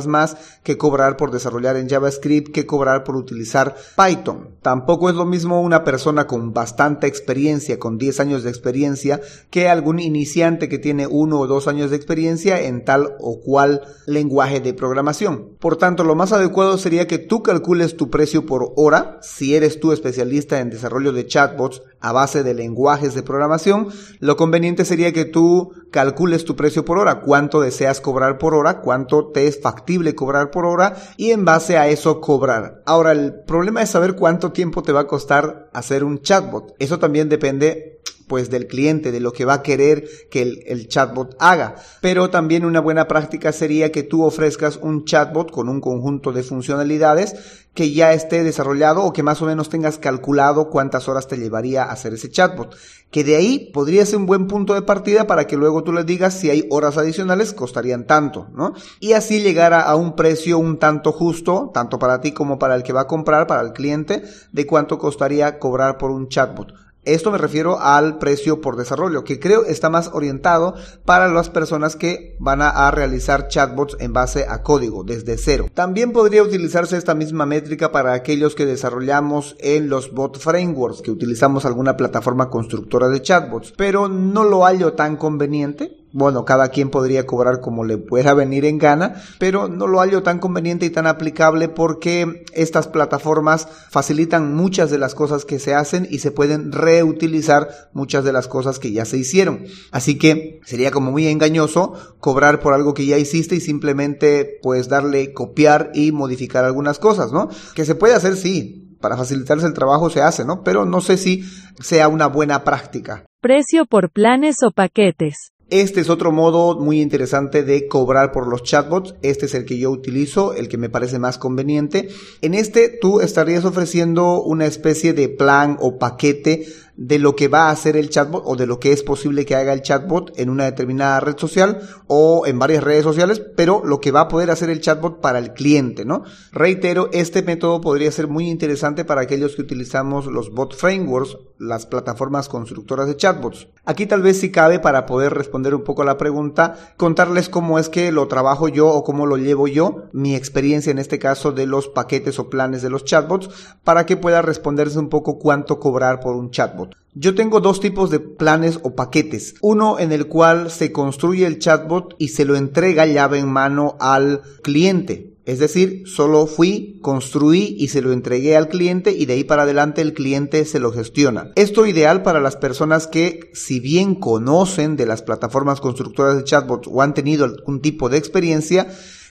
que 0.62 0.78
cobrar 0.78 1.18
por 1.18 1.32
desarrollar 1.32 1.76
en 1.76 1.90
JavaScript, 1.90 2.50
que 2.50 2.64
cobrar 2.64 3.04
por 3.04 3.16
utilizar 3.16 3.76
Python. 3.94 4.56
Tampoco 4.62 5.10
es 5.10 5.16
lo 5.16 5.26
mismo 5.26 5.60
una 5.60 5.84
persona 5.84 6.26
con 6.26 6.54
bastante 6.54 7.08
experiencia, 7.08 7.78
con 7.78 7.98
10 7.98 8.20
años 8.20 8.42
de 8.42 8.48
experiencia, 8.48 9.20
que 9.50 9.68
algún 9.68 9.98
iniciante 9.98 10.70
que 10.70 10.78
tiene 10.78 11.06
uno 11.06 11.38
o 11.38 11.46
dos 11.46 11.68
años 11.68 11.90
de 11.90 11.96
experiencia 11.96 12.21
en 12.28 12.84
tal 12.84 13.16
o 13.20 13.40
cual 13.40 13.82
lenguaje 14.06 14.60
de 14.60 14.74
programación. 14.74 15.56
Por 15.58 15.76
tanto, 15.76 16.04
lo 16.04 16.14
más 16.14 16.32
adecuado 16.32 16.78
sería 16.78 17.06
que 17.06 17.18
tú 17.18 17.42
calcules 17.42 17.96
tu 17.96 18.10
precio 18.10 18.46
por 18.46 18.72
hora, 18.76 19.18
si 19.22 19.54
eres 19.54 19.80
tú 19.80 19.92
especialista 19.92 20.60
en 20.60 20.70
desarrollo 20.70 21.12
de 21.12 21.26
chatbots 21.26 21.82
a 22.00 22.12
base 22.12 22.42
de 22.42 22.54
lenguajes 22.54 23.14
de 23.14 23.22
programación, 23.22 23.88
lo 24.18 24.36
conveniente 24.36 24.84
sería 24.84 25.12
que 25.12 25.24
tú 25.24 25.72
calcules 25.90 26.44
tu 26.44 26.56
precio 26.56 26.84
por 26.84 26.98
hora, 26.98 27.20
cuánto 27.20 27.60
deseas 27.60 28.00
cobrar 28.00 28.38
por 28.38 28.54
hora, 28.54 28.80
cuánto 28.80 29.28
te 29.28 29.46
es 29.46 29.60
factible 29.60 30.14
cobrar 30.14 30.50
por 30.50 30.66
hora 30.66 30.96
y 31.16 31.30
en 31.30 31.44
base 31.44 31.76
a 31.76 31.88
eso 31.88 32.20
cobrar. 32.20 32.82
Ahora, 32.86 33.12
el 33.12 33.34
problema 33.46 33.82
es 33.82 33.90
saber 33.90 34.16
cuánto 34.16 34.52
tiempo 34.52 34.82
te 34.82 34.92
va 34.92 35.00
a 35.00 35.06
costar 35.06 35.70
hacer 35.72 36.02
un 36.02 36.20
chatbot. 36.20 36.74
Eso 36.78 36.98
también 36.98 37.28
depende 37.28 37.91
pues 38.32 38.48
del 38.48 38.66
cliente, 38.66 39.12
de 39.12 39.20
lo 39.20 39.34
que 39.34 39.44
va 39.44 39.52
a 39.52 39.62
querer 39.62 40.08
que 40.30 40.40
el, 40.40 40.88
chatbot 40.88 41.36
haga. 41.38 41.74
Pero 42.00 42.30
también 42.30 42.64
una 42.64 42.80
buena 42.80 43.06
práctica 43.06 43.52
sería 43.52 43.92
que 43.92 44.04
tú 44.04 44.24
ofrezcas 44.24 44.78
un 44.80 45.04
chatbot 45.04 45.50
con 45.50 45.68
un 45.68 45.82
conjunto 45.82 46.32
de 46.32 46.42
funcionalidades 46.42 47.66
que 47.74 47.92
ya 47.92 48.14
esté 48.14 48.42
desarrollado 48.42 49.02
o 49.02 49.12
que 49.12 49.22
más 49.22 49.42
o 49.42 49.44
menos 49.44 49.68
tengas 49.68 49.98
calculado 49.98 50.70
cuántas 50.70 51.10
horas 51.10 51.28
te 51.28 51.36
llevaría 51.36 51.82
a 51.82 51.92
hacer 51.92 52.14
ese 52.14 52.30
chatbot. 52.30 52.74
Que 53.10 53.22
de 53.22 53.36
ahí 53.36 53.70
podría 53.70 54.06
ser 54.06 54.16
un 54.16 54.24
buen 54.24 54.46
punto 54.46 54.72
de 54.72 54.80
partida 54.80 55.26
para 55.26 55.46
que 55.46 55.58
luego 55.58 55.84
tú 55.84 55.92
le 55.92 56.02
digas 56.02 56.32
si 56.32 56.48
hay 56.48 56.66
horas 56.70 56.96
adicionales 56.96 57.52
costarían 57.52 58.06
tanto, 58.06 58.46
¿no? 58.54 58.72
Y 58.98 59.12
así 59.12 59.42
llegar 59.42 59.74
a, 59.74 59.82
a 59.82 59.94
un 59.94 60.16
precio 60.16 60.56
un 60.56 60.78
tanto 60.78 61.12
justo, 61.12 61.70
tanto 61.74 61.98
para 61.98 62.22
ti 62.22 62.32
como 62.32 62.58
para 62.58 62.76
el 62.76 62.82
que 62.82 62.94
va 62.94 63.02
a 63.02 63.06
comprar, 63.06 63.46
para 63.46 63.60
el 63.60 63.74
cliente, 63.74 64.22
de 64.52 64.66
cuánto 64.66 64.96
costaría 64.96 65.58
cobrar 65.58 65.98
por 65.98 66.10
un 66.10 66.28
chatbot. 66.30 66.72
Esto 67.04 67.32
me 67.32 67.38
refiero 67.38 67.80
al 67.80 68.18
precio 68.18 68.60
por 68.60 68.76
desarrollo, 68.76 69.24
que 69.24 69.40
creo 69.40 69.64
está 69.64 69.90
más 69.90 70.10
orientado 70.12 70.74
para 71.04 71.26
las 71.26 71.50
personas 71.50 71.96
que 71.96 72.36
van 72.38 72.62
a, 72.62 72.90
realizar 72.92 73.48
chatbots 73.48 73.96
en 73.98 74.12
base 74.12 74.46
a 74.48 74.62
código, 74.62 75.02
desde 75.02 75.36
cero. 75.36 75.66
También 75.74 76.12
podría 76.12 76.44
utilizarse 76.44 76.96
esta 76.96 77.16
misma 77.16 77.44
métrica 77.44 77.90
para 77.90 78.12
aquellos 78.12 78.54
que 78.54 78.66
desarrollamos 78.66 79.56
en 79.58 79.88
los 79.88 80.12
bot 80.12 80.38
frameworks, 80.38 81.02
que 81.02 81.10
utilizamos 81.10 81.64
alguna 81.64 81.96
plataforma 81.96 82.50
constructora 82.50 83.08
de 83.08 83.20
chatbots, 83.20 83.72
pero 83.76 84.08
no 84.08 84.44
lo 84.44 84.64
hallo 84.64 84.92
tan 84.92 85.16
conveniente 85.16 86.01
bueno, 86.12 86.44
cada 86.44 86.68
quien 86.68 86.90
podría 86.90 87.26
cobrar 87.26 87.60
como 87.60 87.84
le 87.84 87.98
pueda 87.98 88.34
venir 88.34 88.64
en 88.64 88.78
gana, 88.78 89.22
pero 89.38 89.68
no 89.68 89.86
lo 89.86 90.00
hallo 90.00 90.22
tan 90.22 90.38
conveniente 90.38 90.86
y 90.86 90.90
tan 90.90 91.06
aplicable 91.06 91.68
porque 91.68 92.44
estas 92.52 92.86
plataformas 92.88 93.66
facilitan 93.90 94.54
muchas 94.54 94.90
de 94.90 94.98
las 94.98 95.14
cosas 95.14 95.44
que 95.44 95.58
se 95.58 95.74
hacen 95.74 96.06
y 96.10 96.18
se 96.18 96.30
pueden 96.30 96.72
reutilizar 96.72 97.68
muchas 97.92 98.24
de 98.24 98.32
las 98.32 98.46
cosas 98.48 98.78
que 98.78 98.92
ya 98.92 99.04
se 99.04 99.16
hicieron. 99.16 99.64
Así 99.90 100.18
que 100.18 100.60
sería 100.64 100.90
como 100.90 101.10
muy 101.10 101.26
engañoso 101.26 101.94
cobrar 102.18 102.60
por 102.60 102.74
algo 102.74 102.94
que 102.94 103.06
ya 103.06 103.18
hiciste 103.18 103.56
y 103.56 103.60
simplemente 103.60 104.58
pues 104.62 104.88
darle 104.88 105.32
copiar 105.32 105.90
y 105.94 106.12
modificar 106.12 106.64
algunas 106.64 106.98
cosas, 106.98 107.32
¿no? 107.32 107.48
Que 107.74 107.84
se 107.84 107.94
puede 107.94 108.14
hacer, 108.14 108.36
sí, 108.36 108.96
para 109.00 109.16
facilitarse 109.16 109.66
el 109.66 109.74
trabajo 109.74 110.08
se 110.08 110.22
hace, 110.22 110.44
¿no? 110.44 110.62
Pero 110.62 110.84
no 110.84 111.00
sé 111.00 111.16
si 111.16 111.44
sea 111.80 112.08
una 112.08 112.28
buena 112.28 112.64
práctica. 112.64 113.24
Precio 113.40 113.86
por 113.86 114.10
planes 114.10 114.62
o 114.62 114.70
paquetes. 114.70 115.51
Este 115.72 116.02
es 116.02 116.10
otro 116.10 116.32
modo 116.32 116.78
muy 116.78 117.00
interesante 117.00 117.62
de 117.62 117.88
cobrar 117.88 118.30
por 118.30 118.46
los 118.46 118.62
chatbots. 118.62 119.14
Este 119.22 119.46
es 119.46 119.54
el 119.54 119.64
que 119.64 119.78
yo 119.78 119.90
utilizo, 119.90 120.52
el 120.52 120.68
que 120.68 120.76
me 120.76 120.90
parece 120.90 121.18
más 121.18 121.38
conveniente. 121.38 122.10
En 122.42 122.52
este 122.52 122.90
tú 122.90 123.22
estarías 123.22 123.64
ofreciendo 123.64 124.42
una 124.42 124.66
especie 124.66 125.14
de 125.14 125.30
plan 125.30 125.78
o 125.80 125.98
paquete 125.98 126.66
de 126.96 127.18
lo 127.18 127.34
que 127.34 127.48
va 127.48 127.68
a 127.68 127.70
hacer 127.70 127.96
el 127.96 128.10
chatbot 128.10 128.42
o 128.44 128.56
de 128.56 128.66
lo 128.66 128.78
que 128.78 128.92
es 128.92 129.02
posible 129.02 129.46
que 129.46 129.54
haga 129.54 129.72
el 129.72 129.82
chatbot 129.82 130.38
en 130.38 130.50
una 130.50 130.64
determinada 130.64 131.20
red 131.20 131.38
social 131.38 131.80
o 132.06 132.46
en 132.46 132.58
varias 132.58 132.84
redes 132.84 133.04
sociales, 133.04 133.42
pero 133.56 133.82
lo 133.84 134.00
que 134.00 134.10
va 134.10 134.22
a 134.22 134.28
poder 134.28 134.50
hacer 134.50 134.70
el 134.70 134.80
chatbot 134.80 135.20
para 135.20 135.38
el 135.38 135.52
cliente, 135.52 136.04
¿no? 136.04 136.24
Reitero, 136.52 137.08
este 137.12 137.42
método 137.42 137.80
podría 137.80 138.12
ser 138.12 138.28
muy 138.28 138.48
interesante 138.48 139.04
para 139.04 139.22
aquellos 139.22 139.56
que 139.56 139.62
utilizamos 139.62 140.26
los 140.26 140.50
bot 140.52 140.74
frameworks, 140.74 141.38
las 141.58 141.86
plataformas 141.86 142.48
constructoras 142.48 143.06
de 143.06 143.16
chatbots. 143.16 143.68
Aquí 143.84 144.06
tal 144.06 144.22
vez 144.22 144.40
si 144.40 144.50
cabe 144.50 144.78
para 144.78 145.06
poder 145.06 145.32
responder 145.32 145.74
un 145.74 145.84
poco 145.84 146.02
a 146.02 146.06
la 146.06 146.18
pregunta, 146.18 146.94
contarles 146.96 147.48
cómo 147.48 147.78
es 147.78 147.88
que 147.88 148.12
lo 148.12 148.28
trabajo 148.28 148.68
yo 148.68 148.88
o 148.88 149.02
cómo 149.04 149.26
lo 149.26 149.36
llevo 149.36 149.66
yo, 149.66 150.04
mi 150.12 150.34
experiencia 150.34 150.90
en 150.90 150.98
este 150.98 151.18
caso 151.18 151.52
de 151.52 151.66
los 151.66 151.88
paquetes 151.88 152.38
o 152.38 152.50
planes 152.50 152.82
de 152.82 152.90
los 152.90 153.04
chatbots, 153.04 153.48
para 153.82 154.06
que 154.06 154.16
pueda 154.16 154.42
responderse 154.42 154.98
un 154.98 155.08
poco 155.08 155.38
cuánto 155.38 155.80
cobrar 155.80 156.20
por 156.20 156.36
un 156.36 156.50
chatbot. 156.50 156.81
Yo 157.14 157.34
tengo 157.34 157.60
dos 157.60 157.80
tipos 157.80 158.10
de 158.10 158.20
planes 158.20 158.80
o 158.82 158.94
paquetes. 158.94 159.54
Uno 159.60 159.98
en 159.98 160.12
el 160.12 160.28
cual 160.28 160.70
se 160.70 160.92
construye 160.92 161.46
el 161.46 161.58
chatbot 161.58 162.14
y 162.18 162.28
se 162.28 162.46
lo 162.46 162.56
entrega 162.56 163.06
llave 163.06 163.38
en 163.38 163.48
mano 163.48 163.96
al 164.00 164.40
cliente. 164.62 165.32
Es 165.44 165.58
decir, 165.58 166.04
solo 166.06 166.46
fui, 166.46 167.00
construí 167.02 167.74
y 167.78 167.88
se 167.88 168.00
lo 168.00 168.12
entregué 168.12 168.56
al 168.56 168.68
cliente 168.68 169.10
y 169.10 169.26
de 169.26 169.34
ahí 169.34 169.44
para 169.44 169.64
adelante 169.64 170.00
el 170.00 170.14
cliente 170.14 170.64
se 170.64 170.78
lo 170.78 170.92
gestiona. 170.92 171.50
Esto 171.56 171.84
ideal 171.84 172.22
para 172.22 172.40
las 172.40 172.56
personas 172.56 173.08
que, 173.08 173.50
si 173.52 173.80
bien 173.80 174.14
conocen 174.14 174.96
de 174.96 175.04
las 175.04 175.22
plataformas 175.22 175.80
constructoras 175.80 176.36
de 176.36 176.44
chatbots 176.44 176.88
o 176.90 177.02
han 177.02 177.12
tenido 177.12 177.44
algún 177.44 177.80
tipo 177.80 178.08
de 178.08 178.18
experiencia, 178.18 178.86